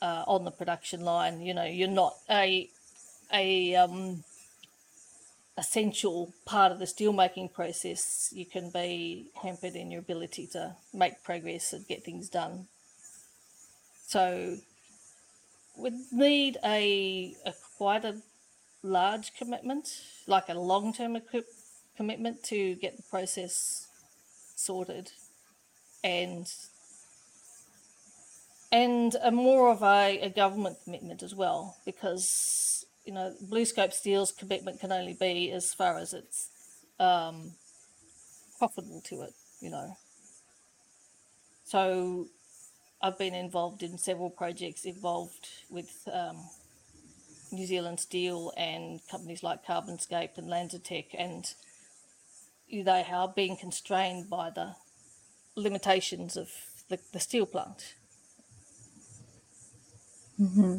uh, 0.00 0.24
on 0.26 0.44
the 0.44 0.50
production 0.50 1.02
line. 1.02 1.40
You 1.40 1.54
know, 1.54 1.64
you're 1.64 1.88
not 1.88 2.14
a 2.28 2.68
a 3.32 3.76
um, 3.76 4.24
essential 5.56 6.32
part 6.44 6.72
of 6.72 6.78
the 6.78 6.84
steelmaking 6.84 7.52
process. 7.52 8.30
You 8.32 8.44
can 8.44 8.70
be 8.70 9.30
hampered 9.42 9.76
in 9.76 9.90
your 9.90 10.00
ability 10.00 10.48
to 10.48 10.76
make 10.92 11.22
progress 11.22 11.72
and 11.72 11.86
get 11.86 12.04
things 12.04 12.28
done. 12.28 12.66
So, 14.06 14.56
we 15.78 15.90
need 16.10 16.58
a, 16.64 17.34
a 17.46 17.54
quite 17.78 18.04
a 18.04 18.16
large 18.82 19.32
commitment, 19.34 19.88
like 20.26 20.48
a 20.48 20.54
long 20.54 20.92
term 20.92 21.16
commitment 21.96 22.42
to 22.44 22.74
get 22.74 22.96
the 22.96 23.02
process 23.04 23.86
sorted 24.56 25.12
and 26.04 26.46
and 28.70 29.14
a 29.22 29.30
more 29.30 29.70
of 29.70 29.82
a, 29.82 30.18
a 30.20 30.30
government 30.30 30.78
commitment 30.84 31.22
as 31.22 31.34
well, 31.34 31.76
because 31.84 32.86
you 33.04 33.12
know 33.12 33.34
BlueScope 33.44 33.92
Steel's 33.92 34.32
commitment 34.32 34.80
can 34.80 34.92
only 34.92 35.14
be 35.14 35.50
as 35.52 35.74
far 35.74 35.98
as 35.98 36.14
it's 36.14 36.48
um, 36.98 37.52
profitable 38.58 39.02
to 39.06 39.22
it, 39.22 39.34
you 39.60 39.70
know. 39.70 39.96
So 41.64 42.28
I've 43.00 43.18
been 43.18 43.34
involved 43.34 43.82
in 43.82 43.98
several 43.98 44.30
projects 44.30 44.84
involved 44.84 45.48
with 45.68 46.08
um, 46.12 46.38
New 47.50 47.66
Zealand 47.66 48.00
Steel 48.00 48.52
and 48.56 49.00
companies 49.10 49.42
like 49.42 49.66
Carbonscape 49.66 50.38
and 50.38 50.48
LanzaTech, 50.48 51.06
and 51.18 51.52
they 52.70 53.06
are 53.10 53.28
being 53.28 53.56
constrained 53.56 54.30
by 54.30 54.50
the 54.50 54.76
limitations 55.56 56.36
of 56.36 56.50
the, 56.88 56.98
the 57.12 57.20
steel 57.20 57.46
plant. 57.46 57.94
Mm-hmm. 60.40 60.78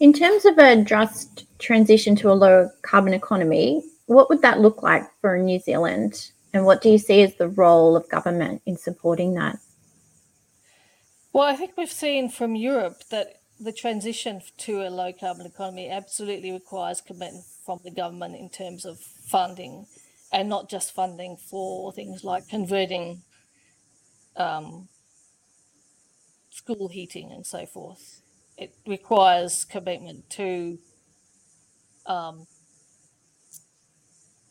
In 0.00 0.12
terms 0.12 0.44
of 0.44 0.58
a 0.58 0.82
just 0.82 1.46
transition 1.58 2.16
to 2.16 2.30
a 2.30 2.34
low 2.34 2.70
carbon 2.82 3.14
economy, 3.14 3.84
what 4.06 4.28
would 4.28 4.42
that 4.42 4.60
look 4.60 4.82
like 4.82 5.04
for 5.20 5.38
New 5.38 5.60
Zealand? 5.60 6.30
and 6.54 6.64
what 6.64 6.80
do 6.80 6.88
you 6.88 6.98
see 6.98 7.20
as 7.20 7.34
the 7.34 7.48
role 7.48 7.96
of 7.96 8.08
government 8.08 8.62
in 8.64 8.76
supporting 8.78 9.34
that? 9.34 9.58
Well, 11.32 11.48
I 11.48 11.56
think 11.56 11.72
we've 11.76 11.90
seen 11.90 12.30
from 12.30 12.54
Europe 12.54 13.02
that 13.10 13.40
the 13.58 13.72
transition 13.72 14.40
to 14.58 14.86
a 14.86 14.88
low 14.88 15.12
carbon 15.12 15.46
economy 15.46 15.90
absolutely 15.90 16.52
requires 16.52 17.00
commitment 17.00 17.44
from 17.66 17.80
the 17.82 17.90
government 17.90 18.36
in 18.36 18.48
terms 18.48 18.84
of 18.84 19.00
funding 19.00 19.86
and 20.32 20.48
not 20.48 20.70
just 20.70 20.94
funding 20.94 21.36
for 21.36 21.92
things 21.92 22.22
like 22.22 22.48
converting 22.48 23.22
um, 24.36 24.88
school 26.50 26.88
heating 26.88 27.30
and 27.32 27.46
so 27.46 27.66
forth. 27.66 28.20
It 28.56 28.74
requires 28.86 29.64
commitment 29.64 30.30
to 30.30 30.78
um, 32.06 32.46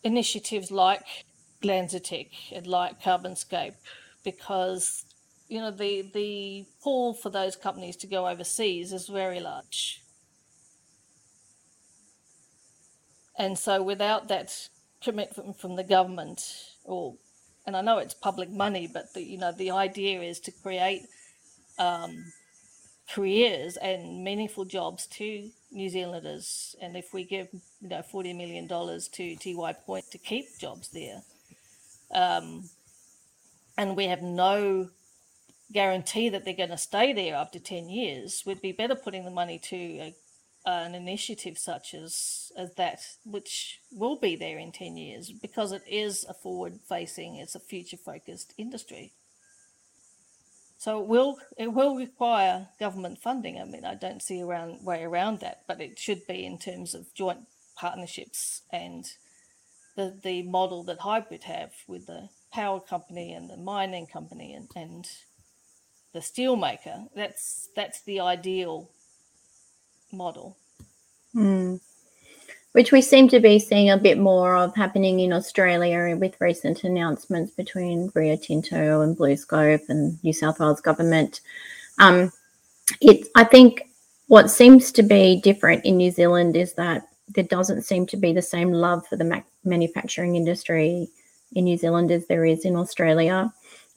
initiatives 0.03 0.71
like 0.71 1.25
LanzaTech 1.63 2.29
and 2.51 2.67
like 2.67 3.01
Carbonscape 3.01 3.75
because 4.23 5.05
you 5.47 5.59
know 5.59 5.71
the 5.71 6.09
the 6.13 6.65
pull 6.81 7.13
for 7.13 7.29
those 7.29 7.55
companies 7.55 7.95
to 7.97 8.07
go 8.07 8.27
overseas 8.27 8.91
is 8.91 9.07
very 9.07 9.39
large. 9.39 10.01
And 13.37 13.57
so 13.57 13.81
without 13.81 14.27
that 14.27 14.69
commitment 15.01 15.59
from 15.59 15.75
the 15.75 15.83
government 15.83 16.41
or 16.83 17.15
and 17.65 17.77
I 17.77 17.81
know 17.81 17.97
it's 17.97 18.13
public 18.13 18.49
money, 18.49 18.87
but 18.91 19.13
the, 19.13 19.23
you 19.23 19.37
know 19.37 19.51
the 19.51 19.71
idea 19.71 20.21
is 20.21 20.39
to 20.41 20.51
create 20.51 21.03
um, 21.79 22.25
careers 23.13 23.77
and 23.77 24.23
meaningful 24.23 24.65
jobs 24.65 25.05
to 25.07 25.49
New 25.71 25.89
Zealanders. 25.89 26.75
And 26.81 26.95
if 26.97 27.13
we 27.13 27.23
give 27.23 27.47
you 27.81 27.89
know 27.89 28.01
forty 28.01 28.33
million 28.33 28.67
dollars 28.67 29.07
to 29.09 29.35
Tiwai 29.35 29.75
Point 29.85 30.11
to 30.11 30.17
keep 30.17 30.57
jobs 30.59 30.89
there, 30.89 31.21
um, 32.13 32.69
and 33.77 33.95
we 33.95 34.05
have 34.07 34.21
no 34.21 34.89
guarantee 35.71 36.29
that 36.29 36.45
they're 36.45 36.53
going 36.53 36.69
to 36.69 36.77
stay 36.77 37.13
there 37.13 37.35
after 37.35 37.59
ten 37.59 37.89
years, 37.89 38.43
we'd 38.45 38.61
be 38.61 38.71
better 38.71 38.95
putting 38.95 39.25
the 39.25 39.31
money 39.31 39.57
to 39.57 39.75
a, 39.75 40.15
an 40.65 40.95
initiative 40.95 41.57
such 41.57 41.93
as 41.93 42.51
as 42.57 42.73
that, 42.75 42.99
which 43.25 43.79
will 43.91 44.15
be 44.15 44.35
there 44.35 44.57
in 44.57 44.71
ten 44.71 44.97
years 44.97 45.31
because 45.31 45.71
it 45.71 45.83
is 45.87 46.25
a 46.29 46.33
forward-facing, 46.33 47.35
it's 47.35 47.55
a 47.55 47.59
future-focused 47.59 48.53
industry. 48.57 49.11
So 50.77 50.99
it 50.99 51.07
will 51.07 51.37
it 51.57 51.73
will 51.73 51.95
require 51.95 52.67
government 52.79 53.19
funding. 53.21 53.59
I 53.59 53.65
mean, 53.65 53.85
I 53.85 53.95
don't 53.95 54.21
see 54.21 54.39
a 54.39 54.45
around, 54.45 54.83
way 54.83 55.03
around 55.03 55.39
that, 55.39 55.63
but 55.67 55.79
it 55.79 55.97
should 55.97 56.27
be 56.27 56.45
in 56.45 56.57
terms 56.57 56.93
of 56.93 57.13
joint 57.13 57.47
partnerships 57.75 58.61
and 58.71 59.05
the 59.95 60.17
the 60.21 60.43
model 60.43 60.83
that 60.83 60.99
HYBRIT 60.99 61.43
have 61.43 61.71
with 61.87 62.07
the 62.07 62.29
power 62.51 62.79
company 62.79 63.33
and 63.33 63.49
the 63.49 63.57
mining 63.57 64.07
company 64.07 64.53
and, 64.53 64.69
and 64.75 65.07
the 66.13 66.21
steel 66.21 66.55
maker. 66.55 67.05
That's 67.15 67.69
that's 67.75 68.01
the 68.01 68.19
ideal 68.19 68.89
model. 70.13 70.55
Mm 71.35 71.79
which 72.73 72.91
we 72.91 73.01
seem 73.01 73.27
to 73.29 73.39
be 73.39 73.57
seeing 73.59 73.91
a 73.91 73.97
bit 73.97 74.17
more 74.17 74.55
of 74.55 74.75
happening 74.75 75.19
in 75.21 75.31
Australia 75.31 76.15
with 76.17 76.39
recent 76.41 76.83
announcements 76.83 77.51
between 77.51 78.11
Rio 78.13 78.35
Tinto 78.35 79.01
and 79.01 79.15
BlueScope 79.15 79.89
and 79.89 80.21
New 80.23 80.33
South 80.33 80.59
Wales 80.59 80.81
government. 80.81 81.41
Um, 81.99 82.31
it, 82.99 83.27
I 83.35 83.43
think 83.43 83.89
what 84.27 84.49
seems 84.49 84.91
to 84.93 85.03
be 85.03 85.39
different 85.41 85.85
in 85.85 85.97
New 85.97 86.09
Zealand 86.09 86.57
is 86.57 86.73
that 86.73 87.07
there 87.29 87.43
doesn't 87.43 87.83
seem 87.83 88.07
to 88.07 88.17
be 88.17 88.33
the 88.33 88.41
same 88.41 88.71
love 88.71 89.05
for 89.07 89.17
the 89.17 89.23
ma- 89.23 89.41
manufacturing 89.63 90.35
industry 90.35 91.07
in 91.53 91.65
New 91.65 91.77
Zealand 91.77 92.11
as 92.11 92.25
there 92.25 92.43
is 92.43 92.65
in 92.65 92.75
Australia. 92.75 93.53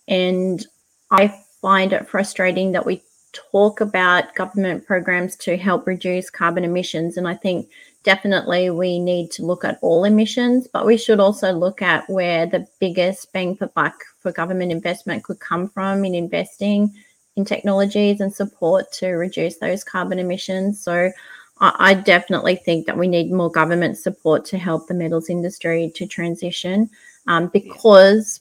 And 0.07 0.65
I 1.11 1.35
find 1.63 1.95
it 1.95 2.09
frustrating 2.09 2.73
that 2.73 2.85
we 2.85 3.03
talk 3.51 3.81
about 3.81 4.35
government 4.35 4.87
programs 4.87 5.37
to 5.37 5.57
help 5.57 5.87
reduce 5.87 6.31
carbon 6.31 6.65
emissions. 6.65 7.17
And 7.17 7.29
I 7.29 7.35
think 7.35 7.69
definitely 8.03 8.71
we 8.71 8.99
need 8.99 9.31
to 9.33 9.45
look 9.45 9.65
at 9.65 9.79
all 9.83 10.05
emissions, 10.05 10.69
but 10.73 10.87
we 10.87 10.97
should 10.97 11.21
also 11.21 11.53
look 11.53 11.83
at 11.83 12.09
where 12.09 12.47
the 12.47 12.67
biggest 12.79 13.33
bang 13.33 13.57
for 13.57 13.67
buck 13.69 13.95
for 14.21 14.33
government 14.33 14.73
investment 14.73 15.25
could 15.25 15.41
come 15.41 15.69
from 15.69 16.05
in 16.05 16.15
investing 16.15 16.95
in 17.37 17.45
technologies 17.45 18.21
and 18.21 18.33
support 18.33 18.91
to 18.93 19.09
reduce 19.09 19.59
those 19.59 19.85
carbon 19.85 20.19
emissions. 20.19 20.81
So 20.81 21.11
I, 21.59 21.95
definitely 21.95 22.57
think 22.57 22.87
that 22.87 22.99
we 22.99 23.09
need 23.09 23.33
more 23.33 23.51
government 23.51 23.97
support 23.97 24.45
to 24.47 24.59
help 24.59 24.89
the 24.89 24.95
metals 24.95 25.31
industry 25.31 25.91
to 25.95 26.07
transition 26.07 26.91
um, 27.27 27.49
because 27.49 28.41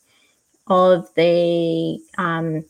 of 0.68 1.08
the 1.16 2.00
um, 2.18 2.66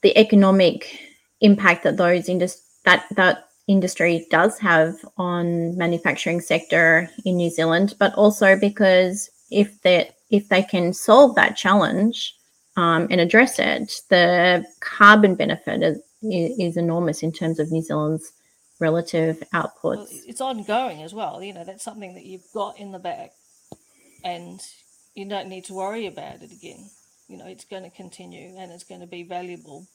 the 0.00 0.16
economic 0.16 1.07
impact 1.40 1.84
that 1.84 1.96
those 1.96 2.28
industries 2.28 2.64
that 2.84 3.04
that 3.16 3.48
industry 3.66 4.26
does 4.30 4.58
have 4.58 4.94
on 5.18 5.76
manufacturing 5.76 6.40
sector 6.40 7.10
in 7.24 7.36
New 7.36 7.50
Zealand, 7.50 7.94
but 7.98 8.14
also 8.14 8.56
because 8.58 9.30
if 9.50 9.80
they 9.82 10.10
if 10.30 10.48
they 10.48 10.62
can 10.62 10.92
solve 10.92 11.34
that 11.36 11.56
challenge 11.56 12.34
um, 12.76 13.06
and 13.10 13.20
address 13.20 13.58
it, 13.58 14.00
the 14.08 14.64
carbon 14.80 15.34
benefit 15.34 15.82
is, 15.82 15.98
is 16.22 16.76
enormous 16.76 17.22
in 17.22 17.32
terms 17.32 17.58
of 17.58 17.70
New 17.70 17.82
Zealand's 17.82 18.32
relative 18.80 19.42
outputs. 19.54 19.96
Well, 19.96 20.08
it's 20.26 20.40
ongoing 20.40 21.02
as 21.02 21.14
well. 21.14 21.42
You 21.42 21.54
know, 21.54 21.64
that's 21.64 21.84
something 21.84 22.14
that 22.14 22.24
you've 22.24 22.50
got 22.54 22.78
in 22.78 22.92
the 22.92 22.98
bag, 22.98 23.30
and 24.24 24.60
you 25.14 25.28
don't 25.28 25.48
need 25.48 25.64
to 25.66 25.74
worry 25.74 26.06
about 26.06 26.42
it 26.42 26.52
again. 26.52 26.90
You 27.28 27.36
know, 27.36 27.46
it's 27.46 27.64
going 27.64 27.82
to 27.82 27.90
continue 27.90 28.56
and 28.56 28.72
it's 28.72 28.84
going 28.84 29.02
to 29.02 29.06
be 29.06 29.22
valuable. 29.22 29.86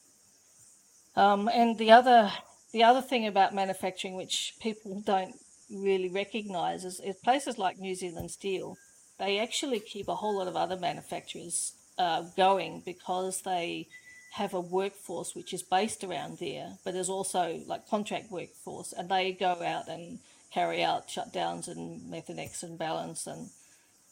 Um, 1.16 1.48
and 1.48 1.78
the 1.78 1.92
other 1.92 2.32
the 2.72 2.84
other 2.84 3.02
thing 3.02 3.28
about 3.28 3.54
manufacturing, 3.54 4.16
which 4.16 4.56
people 4.60 5.02
don't 5.06 5.36
really 5.72 6.10
recognise, 6.10 6.84
is, 6.84 7.00
is 7.00 7.16
places 7.18 7.58
like 7.60 7.78
New 7.78 7.94
Zealand 7.94 8.32
Steel. 8.32 8.78
They 9.20 9.38
actually 9.38 9.80
keep 9.80 10.08
a 10.08 10.16
whole 10.16 10.38
lot 10.38 10.48
of 10.48 10.56
other 10.56 10.76
manufacturers 10.76 11.74
uh, 12.00 12.24
going 12.36 12.82
because 12.84 13.42
they 13.42 13.88
have 14.34 14.56
a 14.56 14.60
workforce 14.60 15.36
which 15.36 15.54
is 15.54 15.62
based 15.62 16.04
around 16.04 16.40
there, 16.40 16.78
but 16.84 16.96
there's 16.96 17.10
also 17.10 17.62
like 17.68 17.88
contract 17.88 18.32
workforce, 18.32 18.92
and 18.92 19.08
they 19.08 19.32
go 19.32 19.62
out 19.64 19.88
and 19.88 20.18
carry 20.52 20.84
out 20.84 21.08
shutdowns 21.08 21.68
and 21.68 22.02
Methanex 22.12 22.64
and 22.64 22.80
Ballance 22.80 23.28
and 23.28 23.50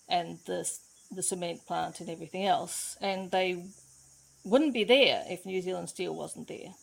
and 0.07 0.37
the 0.45 0.69
the 1.11 1.23
cement 1.23 1.65
plant 1.65 1.99
and 1.99 2.09
everything 2.11 2.45
else, 2.45 2.95
and 3.01 3.31
they 3.31 3.65
wouldn't 4.45 4.73
be 4.73 4.83
there 4.83 5.23
if 5.27 5.47
New 5.47 5.61
Zealand 5.61 5.89
Steel 5.89 6.15
wasn't 6.15 6.47
there 6.47 6.75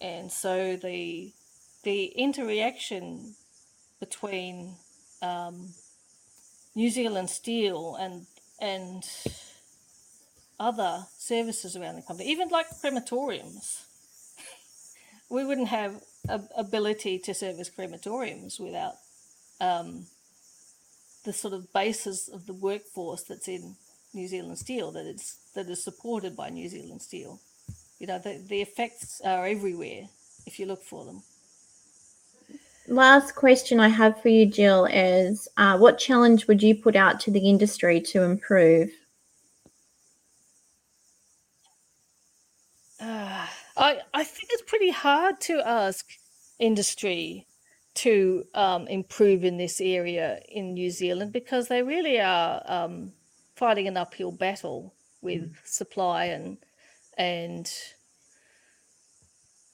and 0.00 0.30
so 0.30 0.76
the 0.76 1.32
the 1.84 2.06
interaction 2.06 3.34
between 4.00 4.74
um, 5.22 5.68
New 6.74 6.90
Zealand 6.90 7.30
Steel 7.30 7.96
and 7.98 8.26
and 8.60 9.04
other 10.60 11.06
services 11.16 11.76
around 11.76 11.96
the 11.96 12.02
country, 12.02 12.26
even 12.26 12.48
like 12.48 12.66
crematoriums, 12.82 13.84
we 15.30 15.44
wouldn't 15.44 15.68
have 15.68 16.02
a 16.28 16.40
ability 16.56 17.18
to 17.18 17.34
service 17.34 17.70
crematoriums 17.70 18.60
without 18.60 18.94
um, 19.60 20.06
the 21.24 21.32
sort 21.32 21.54
of 21.54 21.72
basis 21.72 22.28
of 22.28 22.46
the 22.46 22.52
workforce 22.52 23.22
that's 23.22 23.48
in 23.48 23.76
New 24.14 24.26
Zealand 24.26 24.58
Steel 24.58 24.90
that 24.92 25.06
is 25.06 25.38
that 25.54 25.68
is 25.68 25.84
supported 25.84 26.36
by 26.36 26.48
New 26.48 26.68
Zealand 26.68 27.02
Steel. 27.02 27.40
You 27.98 28.06
know, 28.06 28.18
the, 28.18 28.42
the 28.48 28.60
effects 28.60 29.20
are 29.24 29.46
everywhere 29.46 30.08
if 30.46 30.58
you 30.58 30.66
look 30.66 30.82
for 30.82 31.04
them. 31.04 31.22
Last 32.86 33.34
question 33.34 33.80
I 33.80 33.88
have 33.88 34.20
for 34.22 34.28
you, 34.28 34.46
Jill, 34.46 34.86
is 34.86 35.46
uh, 35.58 35.76
what 35.76 35.98
challenge 35.98 36.46
would 36.48 36.62
you 36.62 36.74
put 36.74 36.96
out 36.96 37.20
to 37.20 37.30
the 37.30 37.48
industry 37.48 38.00
to 38.00 38.22
improve? 38.22 38.90
Uh, 42.98 43.46
I, 43.76 43.98
I 44.14 44.24
think 44.24 44.48
it's 44.52 44.62
pretty 44.62 44.90
hard 44.90 45.40
to 45.42 45.60
ask 45.60 46.06
industry 46.58 47.46
to 47.94 48.44
um, 48.54 48.86
improve 48.88 49.44
in 49.44 49.58
this 49.58 49.80
area 49.80 50.40
in 50.48 50.72
New 50.72 50.90
Zealand 50.90 51.32
because 51.32 51.68
they 51.68 51.82
really 51.82 52.20
are 52.20 52.62
um, 52.64 53.12
fighting 53.56 53.86
an 53.86 53.96
uphill 53.96 54.32
battle 54.32 54.94
with 55.20 55.42
mm. 55.42 55.54
supply 55.64 56.26
and 56.26 56.58
and 57.18 57.70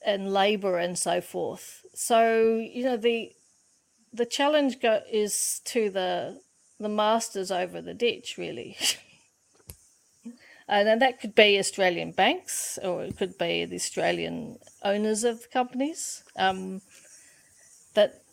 and 0.05 0.33
labor 0.33 0.77
and 0.77 0.97
so 0.99 1.21
forth. 1.21 1.85
So 1.93 2.57
you 2.57 2.83
know 2.83 2.97
the 2.97 3.31
the 4.11 4.25
challenge 4.25 4.81
go, 4.81 5.01
is 5.09 5.61
to 5.65 5.89
the 5.89 6.41
the 6.79 6.89
masters 6.89 7.51
over 7.51 7.81
the 7.81 7.93
ditch 7.93 8.35
really. 8.37 8.75
and 10.67 11.01
that 11.01 11.21
could 11.21 11.35
be 11.35 11.59
Australian 11.59 12.11
banks 12.11 12.79
or 12.83 13.03
it 13.03 13.17
could 13.17 13.37
be 13.37 13.65
the 13.65 13.75
Australian 13.75 14.57
owners 14.83 15.23
of 15.23 15.51
companies 15.51 16.23
um, 16.37 16.81
that 17.93 18.24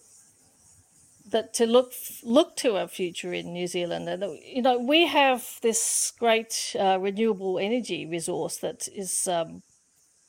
that 1.32 1.52
to 1.54 1.66
look 1.66 1.92
look 2.22 2.56
to 2.56 2.76
a 2.76 2.86
future 2.86 3.32
in 3.32 3.52
New 3.52 3.66
Zealand, 3.66 4.08
and 4.08 4.38
you 4.44 4.62
know 4.62 4.78
we 4.78 5.06
have 5.06 5.58
this 5.62 6.12
great 6.18 6.76
uh, 6.78 6.98
renewable 7.00 7.58
energy 7.58 8.06
resource 8.06 8.58
that 8.58 8.88
is 8.94 9.26
um, 9.26 9.62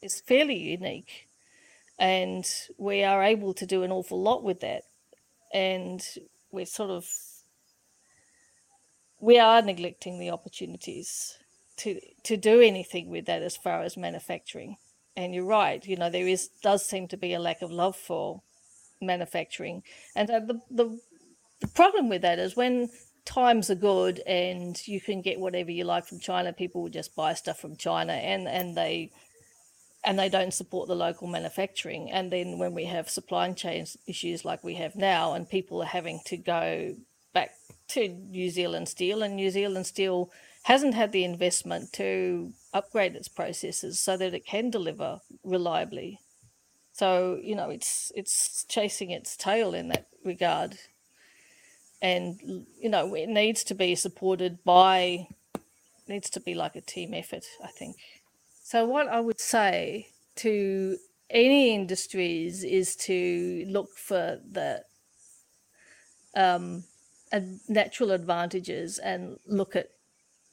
is 0.01 0.19
fairly 0.21 0.57
unique, 0.57 1.27
and 1.99 2.45
we 2.77 3.03
are 3.03 3.23
able 3.23 3.53
to 3.53 3.65
do 3.65 3.83
an 3.83 3.91
awful 3.91 4.21
lot 4.21 4.43
with 4.43 4.59
that, 4.61 4.83
and 5.53 6.03
we're 6.51 6.65
sort 6.65 6.89
of 6.89 7.07
we 9.19 9.39
are 9.39 9.61
neglecting 9.61 10.19
the 10.19 10.31
opportunities 10.31 11.37
to 11.77 11.99
to 12.23 12.35
do 12.37 12.59
anything 12.59 13.09
with 13.09 13.25
that 13.25 13.43
as 13.43 13.55
far 13.55 13.83
as 13.83 13.95
manufacturing. 13.95 14.77
And 15.15 15.35
you're 15.35 15.45
right, 15.45 15.85
you 15.85 15.95
know 15.95 16.09
there 16.09 16.27
is 16.27 16.49
does 16.61 16.85
seem 16.85 17.07
to 17.09 17.17
be 17.17 17.33
a 17.33 17.39
lack 17.39 17.61
of 17.61 17.71
love 17.71 17.95
for 17.95 18.41
manufacturing. 19.05 19.83
And 20.15 20.29
uh, 20.29 20.39
the, 20.39 20.61
the 20.69 20.99
the 21.61 21.67
problem 21.69 22.09
with 22.09 22.21
that 22.23 22.39
is 22.39 22.57
when 22.57 22.89
times 23.25 23.69
are 23.69 23.75
good 23.75 24.19
and 24.27 24.85
you 24.85 24.99
can 24.99 25.21
get 25.21 25.39
whatever 25.39 25.71
you 25.71 25.85
like 25.85 26.05
from 26.05 26.19
China, 26.19 26.51
people 26.51 26.81
will 26.81 26.89
just 26.89 27.15
buy 27.15 27.33
stuff 27.33 27.59
from 27.59 27.77
China 27.77 28.13
and 28.13 28.47
and 28.47 28.75
they 28.75 29.11
and 30.03 30.19
they 30.19 30.29
don't 30.29 30.53
support 30.53 30.87
the 30.87 30.95
local 30.95 31.27
manufacturing. 31.27 32.11
And 32.11 32.31
then 32.31 32.57
when 32.57 32.73
we 32.73 32.85
have 32.85 33.09
supply 33.09 33.49
chain 33.53 33.85
issues 34.05 34.43
like 34.43 34.63
we 34.63 34.75
have 34.75 34.95
now, 34.95 35.33
and 35.33 35.49
people 35.49 35.81
are 35.81 35.87
having 35.87 36.19
to 36.25 36.37
go 36.37 36.95
back 37.33 37.51
to 37.89 38.09
New 38.09 38.49
Zealand 38.49 38.89
Steel, 38.89 39.23
and 39.23 39.35
New 39.35 39.49
Zealand 39.49 39.87
Steel 39.87 40.29
hasn't 40.63 40.93
had 40.93 41.11
the 41.11 41.23
investment 41.23 41.93
to 41.93 42.51
upgrade 42.73 43.15
its 43.15 43.27
processes 43.27 43.99
so 43.99 44.17
that 44.17 44.33
it 44.33 44.45
can 44.45 44.69
deliver 44.69 45.21
reliably. 45.43 46.19
So 46.93 47.39
you 47.41 47.55
know, 47.55 47.69
it's 47.71 48.11
it's 48.15 48.65
chasing 48.69 49.09
its 49.09 49.35
tail 49.35 49.73
in 49.73 49.89
that 49.89 50.07
regard, 50.23 50.77
and 52.01 52.39
you 52.79 52.89
know, 52.89 53.15
it 53.15 53.27
needs 53.27 53.63
to 53.65 53.73
be 53.73 53.95
supported 53.95 54.63
by 54.63 55.27
needs 56.07 56.29
to 56.29 56.39
be 56.39 56.53
like 56.53 56.75
a 56.75 56.81
team 56.81 57.13
effort. 57.15 57.45
I 57.63 57.69
think. 57.69 57.97
So 58.63 58.85
what 58.85 59.07
I 59.07 59.19
would 59.19 59.41
say 59.41 60.09
to 60.37 60.97
any 61.31 61.73
industries 61.73 62.63
is 62.63 62.95
to 62.95 63.65
look 63.67 63.97
for 63.97 64.39
the 64.49 64.83
um, 66.35 66.83
natural 67.67 68.11
advantages 68.11 68.99
and 68.99 69.39
look 69.47 69.75
at 69.75 69.89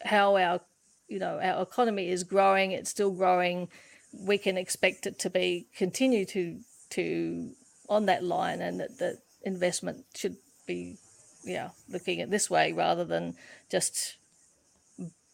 how 0.03 0.37
our 0.37 0.61
you 1.07 1.19
know 1.19 1.39
our 1.39 1.63
economy 1.63 2.09
is 2.09 2.25
growing. 2.25 2.73
It's 2.73 2.89
still 2.89 3.11
growing 3.11 3.69
we 4.13 4.39
can 4.39 4.57
expect 4.57 5.07
it 5.07 5.19
to 5.21 5.31
be 5.31 5.67
continue 5.77 6.25
to 6.27 6.61
to 6.91 7.51
on 7.89 8.07
that 8.07 8.25
line, 8.25 8.61
and 8.61 8.81
that 8.81 8.99
the 8.99 9.19
investment 9.45 10.05
should 10.15 10.37
be 10.67 10.97
yeah 11.45 11.71
looking 11.89 12.21
at 12.21 12.31
this 12.31 12.51
way 12.51 12.73
rather 12.73 13.05
than 13.05 13.35
just 13.71 14.17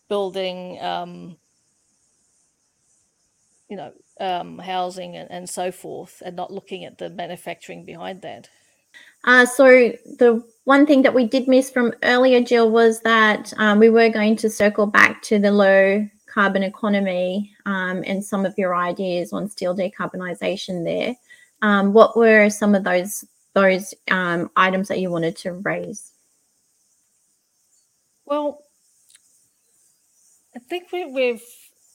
building 0.08 0.80
um, 0.82 1.36
you 3.68 3.76
know 3.76 3.92
um, 4.20 4.58
housing 4.58 5.16
and, 5.16 5.30
and 5.30 5.48
so 5.48 5.70
forth, 5.72 6.22
and 6.24 6.36
not 6.36 6.52
looking 6.52 6.84
at 6.84 6.98
the 6.98 7.10
manufacturing 7.10 7.84
behind 7.84 8.22
that. 8.22 8.48
Uh, 9.24 9.44
so 9.44 9.66
the 10.18 10.42
one 10.64 10.86
thing 10.86 11.02
that 11.02 11.14
we 11.14 11.26
did 11.26 11.48
miss 11.48 11.70
from 11.70 11.92
earlier, 12.02 12.40
Jill, 12.40 12.70
was 12.70 13.00
that 13.00 13.52
um, 13.58 13.78
we 13.78 13.90
were 13.90 14.08
going 14.08 14.36
to 14.36 14.50
circle 14.50 14.86
back 14.86 15.22
to 15.22 15.38
the 15.38 15.50
low 15.50 16.08
carbon 16.36 16.62
economy 16.62 17.50
um, 17.64 18.04
and 18.06 18.22
some 18.22 18.44
of 18.44 18.58
your 18.58 18.76
ideas 18.76 19.32
on 19.32 19.48
steel 19.48 19.74
decarbonisation 19.74 20.84
there. 20.84 21.16
Um, 21.62 21.94
what 21.94 22.14
were 22.14 22.50
some 22.50 22.74
of 22.74 22.84
those 22.84 23.24
those 23.54 23.94
um, 24.10 24.50
items 24.54 24.88
that 24.88 25.00
you 25.00 25.10
wanted 25.10 25.34
to 25.38 25.54
raise? 25.54 26.12
Well, 28.26 28.60
I 30.54 30.58
think 30.58 30.92
we, 30.92 31.06
we've 31.06 31.42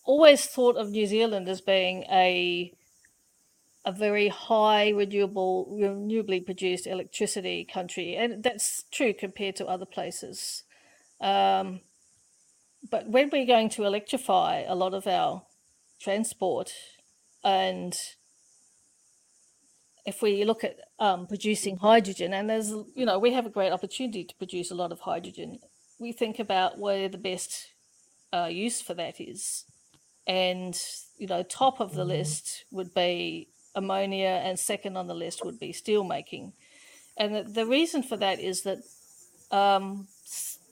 always 0.05 0.43
thought 0.47 0.75
of 0.75 0.89
New 0.89 1.05
Zealand 1.05 1.47
as 1.47 1.61
being 1.61 2.03
a 2.11 2.73
a 3.85 3.91
very 3.91 4.27
high 4.27 4.89
renewable 4.89 5.67
renewably 5.71 6.43
produced 6.43 6.87
electricity 6.87 7.63
country 7.65 8.15
and 8.15 8.43
that's 8.43 8.85
true 8.91 9.11
compared 9.11 9.55
to 9.55 9.65
other 9.65 9.87
places 9.87 10.63
um, 11.19 11.79
but 12.89 13.07
when 13.07 13.29
we're 13.31 13.45
going 13.45 13.69
to 13.69 13.83
electrify 13.83 14.63
a 14.67 14.75
lot 14.75 14.93
of 14.93 15.07
our 15.07 15.43
transport 15.99 16.71
and 17.43 17.95
if 20.05 20.21
we 20.21 20.43
look 20.43 20.63
at 20.63 20.77
um, 20.99 21.27
producing 21.27 21.77
hydrogen 21.77 22.33
and 22.33 22.49
there's 22.49 22.71
you 22.95 23.05
know 23.05 23.19
we 23.19 23.33
have 23.33 23.45
a 23.45 23.49
great 23.49 23.71
opportunity 23.71 24.23
to 24.23 24.35
produce 24.35 24.71
a 24.71 24.75
lot 24.75 24.91
of 24.91 25.01
hydrogen 25.01 25.59
we 25.99 26.11
think 26.11 26.39
about 26.39 26.79
where 26.79 27.07
the 27.07 27.17
best 27.19 27.67
uh, 28.33 28.49
use 28.51 28.81
for 28.81 28.95
that 28.95 29.21
is. 29.21 29.65
And 30.27 30.77
you 31.17 31.27
know 31.27 31.43
top 31.43 31.79
of 31.79 31.93
the 31.93 32.05
list 32.05 32.65
would 32.71 32.93
be 32.93 33.49
ammonia 33.75 34.41
and 34.43 34.57
second 34.57 34.97
on 34.97 35.07
the 35.07 35.13
list 35.13 35.45
would 35.45 35.59
be 35.59 35.71
steel 35.71 36.03
making 36.03 36.51
and 37.17 37.35
the, 37.35 37.43
the 37.43 37.65
reason 37.65 38.03
for 38.03 38.17
that 38.17 38.39
is 38.39 38.63
that 38.63 38.79
um, 39.49 40.07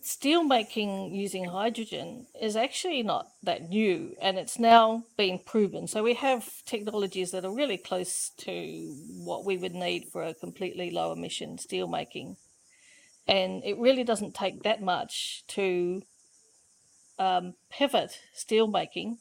steel 0.10 0.44
making 0.44 1.14
using 1.14 1.46
hydrogen 1.46 2.26
is 2.42 2.56
actually 2.56 3.04
not 3.04 3.28
that 3.44 3.70
new 3.70 4.16
and 4.20 4.40
it's 4.40 4.58
now 4.58 5.04
being 5.16 5.38
proven. 5.38 5.88
So 5.88 6.02
we 6.02 6.16
have 6.16 6.50
technologies 6.66 7.30
that 7.30 7.46
are 7.46 7.54
really 7.54 7.78
close 7.78 8.32
to 8.38 8.96
what 9.24 9.46
we 9.46 9.56
would 9.56 9.76
need 9.76 10.06
for 10.12 10.24
a 10.24 10.34
completely 10.34 10.90
low 10.90 11.12
emission 11.12 11.60
steel 11.60 11.88
making. 11.88 12.38
And 13.28 13.64
it 13.64 13.78
really 13.78 14.04
doesn't 14.04 14.34
take 14.34 14.64
that 14.64 14.82
much 14.82 15.44
to 15.50 16.02
um, 17.20 17.54
pivot 17.70 18.18
steel 18.34 18.66
making 18.66 19.20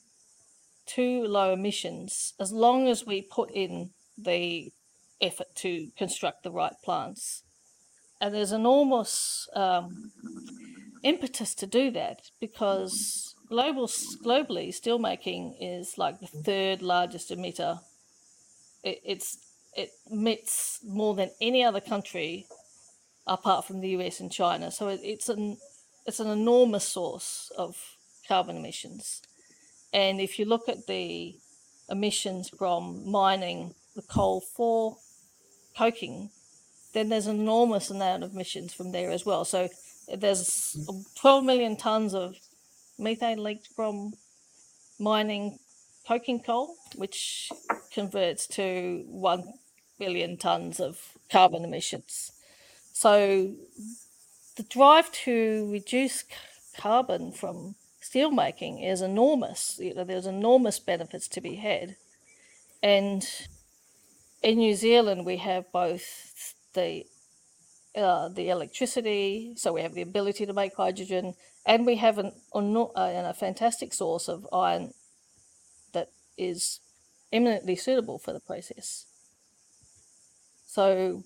to 0.86 1.22
low 1.24 1.52
emissions 1.52 2.32
as 2.40 2.50
long 2.50 2.88
as 2.88 3.04
we 3.04 3.20
put 3.20 3.50
in 3.50 3.90
the 4.16 4.72
effort 5.20 5.54
to 5.56 5.88
construct 5.98 6.44
the 6.44 6.50
right 6.50 6.76
plants. 6.82 7.42
And 8.22 8.34
there's 8.34 8.52
enormous 8.52 9.48
um, 9.54 10.12
impetus 11.02 11.54
to 11.56 11.66
do 11.66 11.90
that 11.92 12.30
because 12.40 13.34
global 13.48 13.86
globally 13.86 14.68
steelmaking 14.68 15.54
is 15.60 15.98
like 15.98 16.20
the 16.20 16.26
third 16.26 16.82
largest 16.82 17.30
emitter. 17.30 17.80
It, 18.82 19.00
it's 19.04 19.38
it 19.76 19.90
emits 20.10 20.80
more 20.84 21.14
than 21.14 21.30
any 21.40 21.62
other 21.64 21.80
country 21.80 22.46
apart 23.26 23.64
from 23.64 23.80
the 23.80 23.90
US 23.90 24.20
and 24.20 24.32
China. 24.32 24.70
So 24.70 24.88
it, 24.88 25.00
it's 25.02 25.28
an 25.28 25.58
it's 26.06 26.20
an 26.20 26.28
enormous 26.28 26.84
source 26.84 27.52
of 27.56 27.76
carbon 28.26 28.56
emissions. 28.56 29.22
And 29.92 30.20
if 30.20 30.38
you 30.38 30.44
look 30.44 30.68
at 30.68 30.86
the 30.86 31.36
emissions 31.88 32.50
from 32.50 33.10
mining 33.10 33.74
the 33.94 34.02
coal 34.02 34.40
for 34.40 34.96
coking, 35.76 36.30
then 36.92 37.08
there's 37.08 37.26
an 37.26 37.40
enormous 37.40 37.90
amount 37.90 38.24
of 38.24 38.32
emissions 38.32 38.72
from 38.72 38.92
there 38.92 39.10
as 39.10 39.24
well. 39.24 39.44
So 39.44 39.68
there's 40.16 40.76
12 41.16 41.44
million 41.44 41.76
tons 41.76 42.14
of 42.14 42.36
methane 42.98 43.42
leaked 43.42 43.68
from 43.68 44.14
mining 44.98 45.58
coking 46.06 46.40
coal, 46.40 46.74
which 46.96 47.50
converts 47.92 48.46
to 48.46 49.04
1 49.08 49.52
billion 49.98 50.36
tons 50.36 50.80
of 50.80 51.18
carbon 51.30 51.64
emissions. 51.64 52.32
So 52.92 53.54
the 54.56 54.62
drive 54.64 55.12
to 55.12 55.70
reduce 55.70 56.24
carbon 56.76 57.32
from 57.32 57.74
steelmaking 58.02 58.84
is 58.84 59.02
enormous. 59.02 59.78
You 59.78 59.94
know, 59.94 60.04
there's 60.04 60.26
enormous 60.26 60.78
benefits 60.78 61.28
to 61.28 61.40
be 61.40 61.56
had. 61.56 61.96
And 62.82 63.28
in 64.42 64.58
New 64.58 64.74
Zealand, 64.74 65.26
we 65.26 65.36
have 65.38 65.70
both 65.72 66.54
the 66.74 67.04
uh, 67.98 68.28
the 68.28 68.48
electricity, 68.48 69.52
so 69.56 69.72
we 69.72 69.82
have 69.82 69.94
the 69.94 70.02
ability 70.02 70.46
to 70.46 70.52
make 70.52 70.74
hydrogen, 70.76 71.34
and 71.66 71.84
we 71.84 71.96
have 71.96 72.18
an, 72.18 72.32
uh, 72.54 72.90
a 72.96 73.34
fantastic 73.34 73.92
source 73.92 74.28
of 74.28 74.46
iron 74.52 74.92
that 75.92 76.08
is 76.36 76.80
eminently 77.32 77.76
suitable 77.76 78.18
for 78.18 78.32
the 78.32 78.40
process. 78.40 79.06
So 80.66 81.24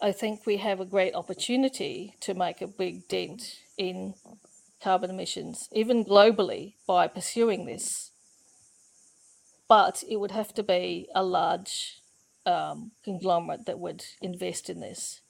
I 0.00 0.12
think 0.12 0.46
we 0.46 0.56
have 0.56 0.80
a 0.80 0.86
great 0.86 1.14
opportunity 1.14 2.16
to 2.20 2.32
make 2.32 2.62
a 2.62 2.66
big 2.66 3.06
dent 3.08 3.60
in 3.76 4.14
carbon 4.82 5.10
emissions, 5.10 5.68
even 5.72 6.04
globally, 6.04 6.74
by 6.86 7.06
pursuing 7.06 7.66
this. 7.66 8.10
But 9.68 10.02
it 10.08 10.16
would 10.16 10.30
have 10.30 10.54
to 10.54 10.62
be 10.62 11.08
a 11.14 11.22
large 11.22 11.99
um, 12.46 12.90
conglomerate 13.04 13.66
that 13.66 13.78
would 13.78 14.04
invest 14.22 14.70
in 14.70 14.80
this. 14.80 15.20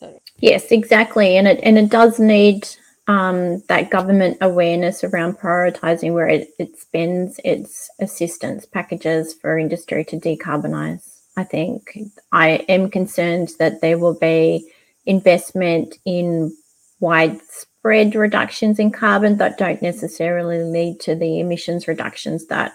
So. 0.00 0.20
Yes, 0.38 0.70
exactly, 0.70 1.36
and 1.36 1.46
it 1.48 1.60
and 1.62 1.78
it 1.78 1.88
does 1.88 2.18
need 2.18 2.68
um, 3.06 3.62
that 3.68 3.90
government 3.90 4.38
awareness 4.40 5.04
around 5.04 5.38
prioritising 5.38 6.12
where 6.12 6.28
it, 6.28 6.48
it 6.58 6.78
spends 6.78 7.38
its 7.44 7.90
assistance 8.00 8.64
packages 8.66 9.34
for 9.34 9.58
industry 9.58 10.04
to 10.06 10.16
decarbonise. 10.16 11.20
I 11.36 11.44
think 11.44 11.98
I 12.32 12.64
am 12.68 12.90
concerned 12.90 13.52
that 13.58 13.80
there 13.80 13.98
will 13.98 14.14
be 14.18 14.70
investment 15.06 15.96
in 16.04 16.56
widespread 17.00 18.14
reductions 18.14 18.78
in 18.78 18.90
carbon 18.90 19.36
that 19.38 19.58
don't 19.58 19.82
necessarily 19.82 20.62
lead 20.62 21.00
to 21.00 21.14
the 21.14 21.40
emissions 21.40 21.86
reductions 21.86 22.46
that 22.46 22.72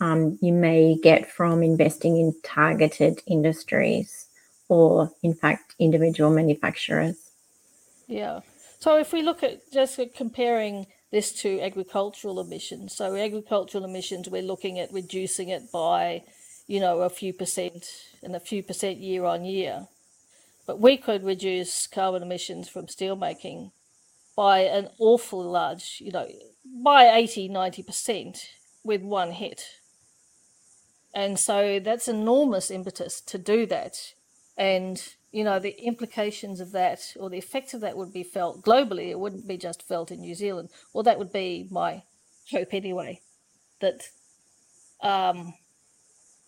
um, 0.00 0.38
you 0.42 0.52
may 0.52 0.96
get 1.02 1.30
from 1.30 1.62
investing 1.62 2.18
in 2.18 2.34
targeted 2.42 3.22
industries 3.26 4.26
or, 4.68 5.12
in 5.22 5.34
fact, 5.34 5.74
individual 5.78 6.30
manufacturers. 6.30 7.30
Yeah. 8.06 8.40
So 8.78 8.98
if 8.98 9.12
we 9.12 9.22
look 9.22 9.42
at 9.42 9.72
just 9.72 9.98
comparing 10.14 10.86
this 11.10 11.32
to 11.42 11.60
agricultural 11.60 12.40
emissions, 12.40 12.94
so 12.94 13.14
agricultural 13.16 13.84
emissions, 13.84 14.28
we're 14.28 14.42
looking 14.42 14.78
at 14.78 14.92
reducing 14.92 15.48
it 15.48 15.72
by, 15.72 16.22
you 16.66 16.80
know, 16.80 17.00
a 17.00 17.10
few 17.10 17.32
percent 17.32 17.86
and 18.22 18.36
a 18.36 18.40
few 18.40 18.62
percent 18.62 18.98
year 18.98 19.24
on 19.24 19.44
year. 19.44 19.88
But 20.66 20.80
we 20.80 20.96
could 20.96 21.24
reduce 21.24 21.86
carbon 21.86 22.22
emissions 22.22 22.68
from 22.68 22.86
steelmaking 22.86 23.70
by 24.36 24.60
an 24.60 24.88
awful 24.98 25.42
large, 25.42 25.98
you 26.00 26.12
know, 26.12 26.28
by 26.84 27.06
80, 27.14 27.48
90% 27.48 28.38
with 28.84 29.02
one 29.02 29.32
hit. 29.32 29.62
And 31.16 31.38
so 31.38 31.80
that's 31.80 32.08
enormous 32.08 32.70
impetus 32.70 33.22
to 33.22 33.38
do 33.38 33.64
that. 33.66 34.12
And, 34.58 35.02
you 35.32 35.44
know, 35.44 35.58
the 35.58 35.82
implications 35.82 36.60
of 36.60 36.72
that 36.72 37.14
or 37.18 37.30
the 37.30 37.38
effects 37.38 37.72
of 37.72 37.80
that 37.80 37.96
would 37.96 38.12
be 38.12 38.22
felt 38.22 38.62
globally. 38.62 39.08
It 39.08 39.18
wouldn't 39.18 39.48
be 39.48 39.56
just 39.56 39.82
felt 39.82 40.10
in 40.10 40.20
New 40.20 40.34
Zealand. 40.34 40.68
Well, 40.92 41.04
that 41.04 41.18
would 41.18 41.32
be 41.32 41.68
my 41.70 42.02
hope 42.52 42.74
anyway, 42.74 43.22
that 43.80 44.10
um, 45.00 45.54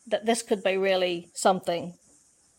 that 0.07 0.27
this 0.27 0.43
could 0.43 0.63
be 0.63 0.77
really 0.77 1.31
something 1.33 1.95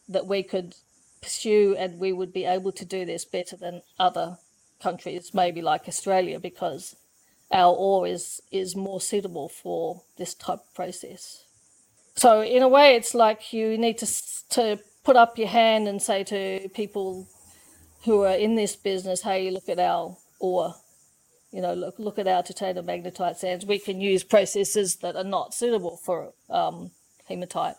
that 0.08 0.26
we 0.26 0.41
could 0.41 0.74
pursue 1.22 1.76
and 1.78 2.00
we 2.00 2.12
would 2.12 2.34
be 2.34 2.45
able 2.45 2.72
to 2.72 2.86
do 2.86 3.06
this 3.06 3.24
better 3.24 3.56
than 3.56 3.84
other 4.00 4.39
countries, 4.82 5.32
maybe 5.32 5.62
like 5.62 5.88
Australia, 5.88 6.39
because 6.39 6.95
our 7.52 7.76
ore 7.76 8.08
is, 8.08 8.41
is 8.52 8.76
more 8.76 9.00
suitable 9.00 9.48
for 9.48 10.02
this 10.17 10.34
type 10.34 10.60
of 10.60 10.74
process. 10.74 11.45
So 12.19 12.41
in 12.43 12.63
a 12.63 12.67
way, 12.67 12.97
it's 12.97 13.15
like 13.15 13.53
you 13.53 13.77
need 13.77 13.97
to, 13.99 14.08
to 14.51 14.79
put 15.05 15.15
up 15.15 15.38
your 15.39 15.47
hand 15.47 15.88
and 15.88 16.01
say 16.01 16.25
to 16.25 16.69
people 16.75 17.29
who 18.05 18.23
are 18.23 18.36
in 18.36 18.55
this 18.55 18.75
business, 18.75 19.21
hey, 19.21 19.51
look 19.51 19.69
at 19.69 19.79
our 19.79 20.17
ore. 20.41 20.75
You 21.51 21.62
know, 21.62 21.73
look 21.73 21.95
look 21.99 22.19
at 22.19 22.27
our 22.27 22.43
titanium 22.43 22.88
magnetite 22.88 23.38
sands. 23.38 23.65
We 23.65 23.79
can 23.79 24.01
use 24.01 24.23
processes 24.23 24.97
that 24.97 25.15
are 25.15 25.23
not 25.23 25.53
suitable 25.53 25.97
for 25.97 26.34
um, 26.49 26.91
hematite. 27.29 27.75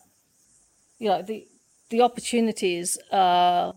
You 0.99 1.09
know, 1.11 1.23
the 1.23 1.47
the 1.91 2.01
opportunities 2.03 2.99
are 3.13 3.75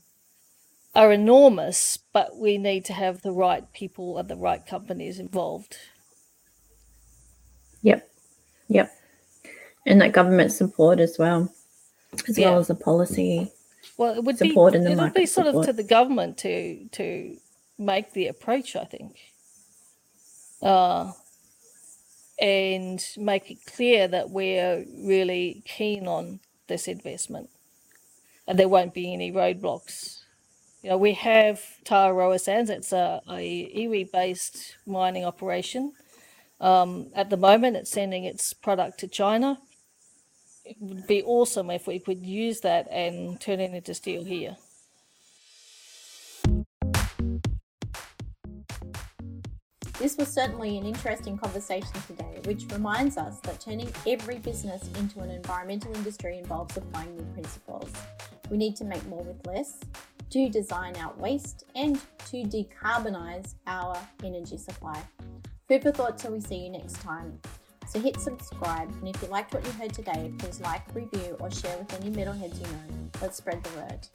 are 0.95 1.11
enormous, 1.13 1.99
but 2.13 2.37
we 2.37 2.57
need 2.57 2.85
to 2.85 2.93
have 2.93 3.21
the 3.21 3.31
right 3.33 3.71
people 3.73 4.17
and 4.17 4.29
the 4.29 4.37
right 4.37 4.65
companies 4.65 5.19
involved. 5.19 5.77
Yep, 7.83 8.09
yep, 8.69 8.91
and 9.85 10.01
that 10.01 10.13
government 10.13 10.51
support 10.51 10.99
as 10.99 11.17
well, 11.17 11.53
as 12.27 12.37
yeah. 12.37 12.49
well 12.49 12.59
as 12.59 12.67
the 12.67 12.75
policy. 12.75 13.51
Well, 13.97 14.15
it 14.15 14.23
would 14.23 14.37
support 14.37 14.73
be 14.73 14.79
in 14.79 14.83
the 14.85 14.91
it 14.91 14.97
would 14.97 15.13
be 15.13 15.25
sort 15.25 15.47
support. 15.47 15.67
of 15.67 15.75
to 15.75 15.81
the 15.81 15.87
government 15.87 16.37
to 16.39 16.87
to 16.93 17.37
make 17.77 18.13
the 18.13 18.27
approach. 18.27 18.75
I 18.75 18.85
think. 18.85 19.17
Uh, 20.61 21.11
and 22.39 23.05
make 23.17 23.51
it 23.51 23.59
clear 23.65 24.07
that 24.07 24.29
we're 24.29 24.85
really 24.97 25.61
keen 25.65 26.07
on 26.07 26.39
this 26.67 26.87
investment 26.87 27.49
and 28.47 28.59
there 28.59 28.67
won't 28.67 28.93
be 28.93 29.13
any 29.13 29.31
roadblocks. 29.31 30.21
You 30.81 30.91
know, 30.91 30.97
we 30.97 31.13
have 31.13 31.61
Taharoa 31.85 32.39
Sands. 32.39 32.69
It's 32.69 32.91
a, 32.91 33.21
a 33.29 33.71
iwi-based 33.75 34.77
mining 34.85 35.23
operation. 35.23 35.93
Um, 36.59 37.07
at 37.15 37.29
the 37.29 37.37
moment, 37.37 37.77
it's 37.77 37.91
sending 37.91 38.25
its 38.25 38.53
product 38.53 38.99
to 38.99 39.07
China. 39.07 39.59
It 40.65 40.77
would 40.79 41.07
be 41.07 41.21
awesome 41.23 41.69
if 41.69 41.87
we 41.87 41.99
could 41.99 42.25
use 42.25 42.61
that 42.61 42.87
and 42.89 43.39
turn 43.39 43.59
it 43.59 43.73
into 43.73 43.93
steel 43.93 44.23
here. 44.23 44.55
This 49.99 50.17
was 50.17 50.27
certainly 50.27 50.77
an 50.77 50.85
interesting 50.85 51.37
conversation 51.37 51.93
today, 52.07 52.39
which 52.43 52.65
reminds 52.71 53.17
us 53.17 53.39
that 53.41 53.59
turning 53.59 53.91
every 54.07 54.37
business 54.37 54.89
into 54.99 55.19
an 55.19 55.29
environmental 55.29 55.95
industry 55.95 56.37
involves 56.37 56.75
applying 56.75 57.15
new 57.15 57.25
principles. 57.33 57.91
We 58.49 58.57
need 58.57 58.75
to 58.77 58.85
make 58.85 59.05
more 59.07 59.23
with 59.23 59.45
less, 59.45 59.79
to 60.31 60.49
design 60.49 60.95
out 60.97 61.17
waste, 61.19 61.65
and 61.75 61.99
to 62.31 62.43
decarbonise 62.43 63.55
our 63.67 63.97
energy 64.23 64.57
supply. 64.57 65.01
Food 65.67 65.83
for 65.83 65.91
thought 65.91 66.17
till 66.17 66.33
we 66.33 66.41
see 66.41 66.57
you 66.57 66.69
next 66.69 67.01
time. 67.01 67.39
So 67.93 67.99
hit 67.99 68.19
subscribe, 68.19 68.89
and 68.89 69.07
if 69.07 69.21
you 69.21 69.27
liked 69.27 69.53
what 69.53 69.63
you 69.63 69.71
heard 69.73 69.93
today, 69.93 70.33
please 70.39 70.59
like, 70.59 70.81
review, 70.95 71.37
or 71.39 71.51
share 71.51 71.77
with 71.77 71.93
any 72.01 72.09
metalheads 72.09 72.59
you 72.59 72.65
know. 72.65 73.09
Let's 73.21 73.37
spread 73.37 73.63
the 73.63 73.69
word. 73.81 74.07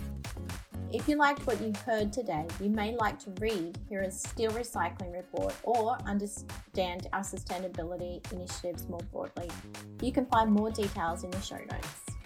If 0.93 1.09
you 1.09 1.17
liked 1.17 1.47
what 1.47 1.61
you 1.61 1.73
heard 1.87 2.13
today, 2.13 2.45
you 2.61 2.71
may 2.71 2.97
like 2.97 3.21
to 3.21 3.31
read 3.41 3.79
Hera's 3.89 4.21
Steel 4.21 4.51
Recycling 4.51 5.15
Report 5.15 5.55
or 5.63 5.97
understand 6.07 7.07
our 7.13 7.21
sustainability 7.21 8.21
initiatives 8.33 8.89
more 8.89 8.99
broadly. 9.13 9.49
You 10.03 10.11
can 10.11 10.27
find 10.27 10.51
more 10.51 10.73
details 10.73 11.23
in 11.23 11.31
the 11.31 11.41
show 11.41 11.59
notes. 11.71 12.18